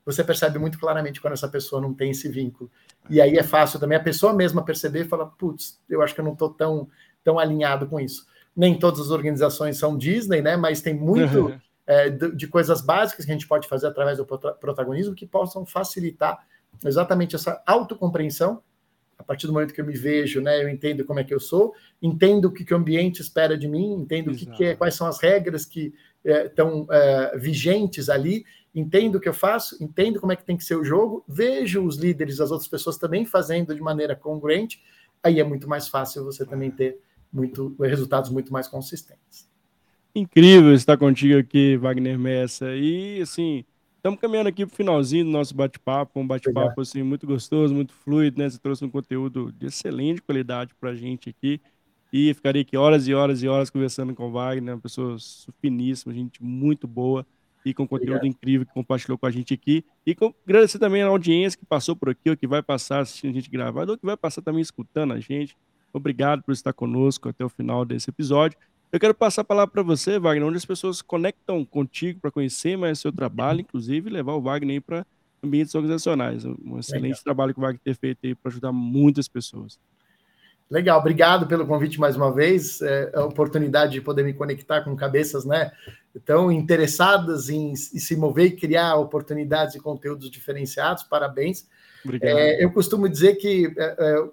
[0.05, 2.69] você percebe muito claramente quando essa pessoa não tem esse vínculo.
[3.09, 6.21] E aí é fácil também a pessoa mesma perceber e falar: putz, eu acho que
[6.21, 6.87] eu não estou tão,
[7.23, 8.25] tão alinhado com isso.
[8.55, 10.55] Nem todas as organizações são Disney, né?
[10.55, 11.59] Mas tem muito uhum.
[11.87, 15.65] é, de, de, coisas básicas que a gente pode fazer através do protagonismo que possam
[15.65, 16.45] facilitar
[16.83, 18.61] exatamente essa autocompreensão
[19.17, 21.39] a partir do momento que eu me vejo, né, eu entendo como é que eu
[21.39, 24.75] sou, entendo o que, que o ambiente espera de mim, entendo o que, que é,
[24.75, 25.93] quais são as regras que
[26.25, 30.57] estão é, é, vigentes ali, entendo o que eu faço, entendo como é que tem
[30.57, 34.81] que ser o jogo, vejo os líderes, as outras pessoas também fazendo de maneira congruente,
[35.23, 36.99] aí é muito mais fácil você também ter
[37.31, 39.49] muito resultados muito mais consistentes.
[40.15, 42.73] Incrível estar contigo aqui, Wagner Messa.
[42.73, 43.65] E assim,
[43.97, 47.93] estamos caminhando aqui para o finalzinho do nosso bate-papo, um bate-papo assim muito gostoso, muito
[47.93, 48.49] fluido, né?
[48.49, 51.59] Você trouxe um conteúdo de excelente qualidade para a gente aqui.
[52.17, 55.17] E ficaria aqui horas e horas e horas conversando com o Wagner, uma pessoa
[55.59, 57.27] finíssima, gente muito boa
[57.65, 58.25] e com conteúdo Obrigado.
[58.25, 59.83] incrível que compartilhou com a gente aqui.
[60.05, 63.31] E com, agradecer também a audiência que passou por aqui, ou que vai passar assistindo
[63.31, 65.57] a gente gravado, ou que vai passar também escutando a gente.
[65.91, 68.57] Obrigado por estar conosco até o final desse episódio.
[68.93, 72.77] Eu quero passar a palavra para você, Wagner, onde as pessoas conectam contigo para conhecer
[72.77, 75.05] mais seu trabalho, inclusive levar o Wagner para
[75.43, 76.45] ambientes organizacionais.
[76.45, 77.23] Um excelente Legal.
[77.25, 79.77] trabalho que o Wagner tem feito aí para ajudar muitas pessoas.
[80.69, 84.95] Legal, obrigado pelo convite mais uma vez, é, a oportunidade de poder me conectar com
[84.95, 85.71] cabeças né,
[86.25, 91.03] tão interessadas em, em se mover e criar oportunidades e conteúdos diferenciados.
[91.03, 91.67] Parabéns.
[92.21, 94.29] É, eu costumo dizer que é, é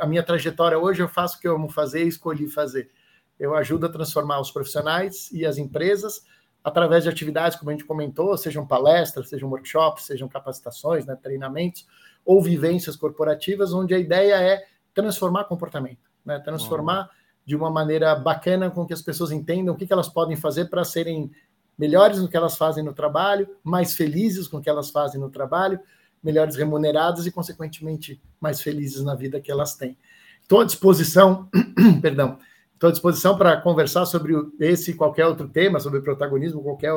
[0.00, 2.90] a minha trajetória hoje eu faço o que eu amo fazer e escolhi fazer
[3.38, 6.22] eu ajudo a transformar os profissionais e as empresas
[6.62, 11.86] através de atividades, como a gente comentou, sejam palestras, sejam workshops, sejam capacitações, né, treinamentos
[12.24, 14.64] ou vivências corporativas, onde a ideia é
[14.94, 17.08] transformar comportamento, né, transformar uhum.
[17.44, 20.66] de uma maneira bacana com que as pessoas entendam o que, que elas podem fazer
[20.66, 21.30] para serem
[21.76, 25.28] melhores no que elas fazem no trabalho, mais felizes com o que elas fazem no
[25.28, 25.80] trabalho,
[26.22, 29.98] melhores remuneradas e, consequentemente, mais felizes na vida que elas têm.
[30.40, 31.48] Estou à disposição,
[32.00, 32.38] perdão,
[32.74, 36.92] Estou à disposição para conversar sobre esse e qualquer outro tema, sobre protagonismo, qualquer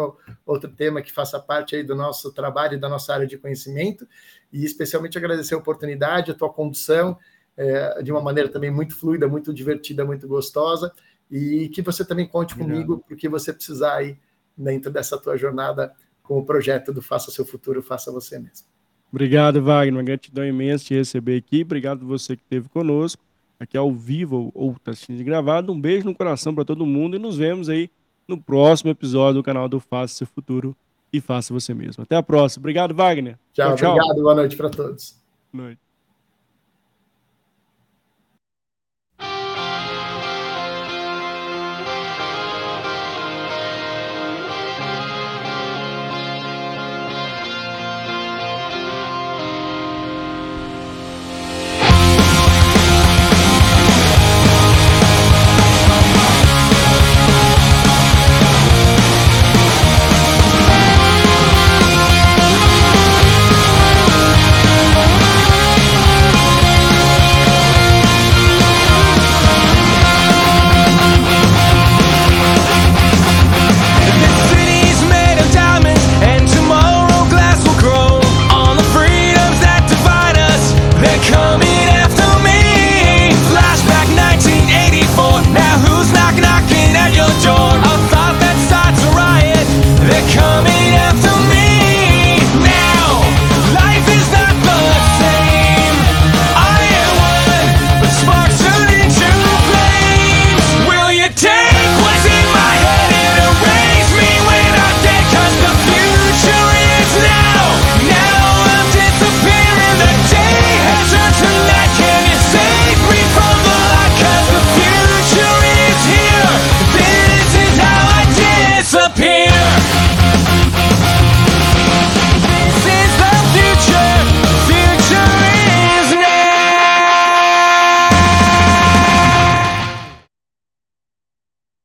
[0.45, 4.05] outro tema que faça parte aí do nosso trabalho e da nossa área de conhecimento.
[4.51, 7.17] E especialmente agradecer a oportunidade, a tua condução,
[7.57, 10.93] é, de uma maneira também muito fluida, muito divertida, muito gostosa.
[11.29, 12.73] E que você também conte Obrigado.
[12.73, 14.17] comigo para o que você precisar aí
[14.55, 15.93] dentro dessa tua jornada
[16.23, 18.67] com o projeto do Faça Seu Futuro, Faça Você Mesmo.
[19.11, 19.95] Obrigado, Wagner.
[19.95, 21.63] Uma gratidão imensa te receber aqui.
[21.63, 23.21] Obrigado você que esteve conosco
[23.59, 25.71] aqui ao vivo ou está assistindo gravado.
[25.71, 27.89] Um beijo no coração para todo mundo e nos vemos aí
[28.27, 30.75] no próximo episódio do canal do Faça Seu Futuro
[31.11, 32.03] e Faça Você Mesmo.
[32.03, 32.61] Até a próxima.
[32.61, 33.37] Obrigado, Wagner.
[33.53, 33.93] Tchau, tchau.
[33.93, 34.21] obrigado.
[34.21, 35.15] Boa noite para todos.
[35.51, 35.86] Boa noite.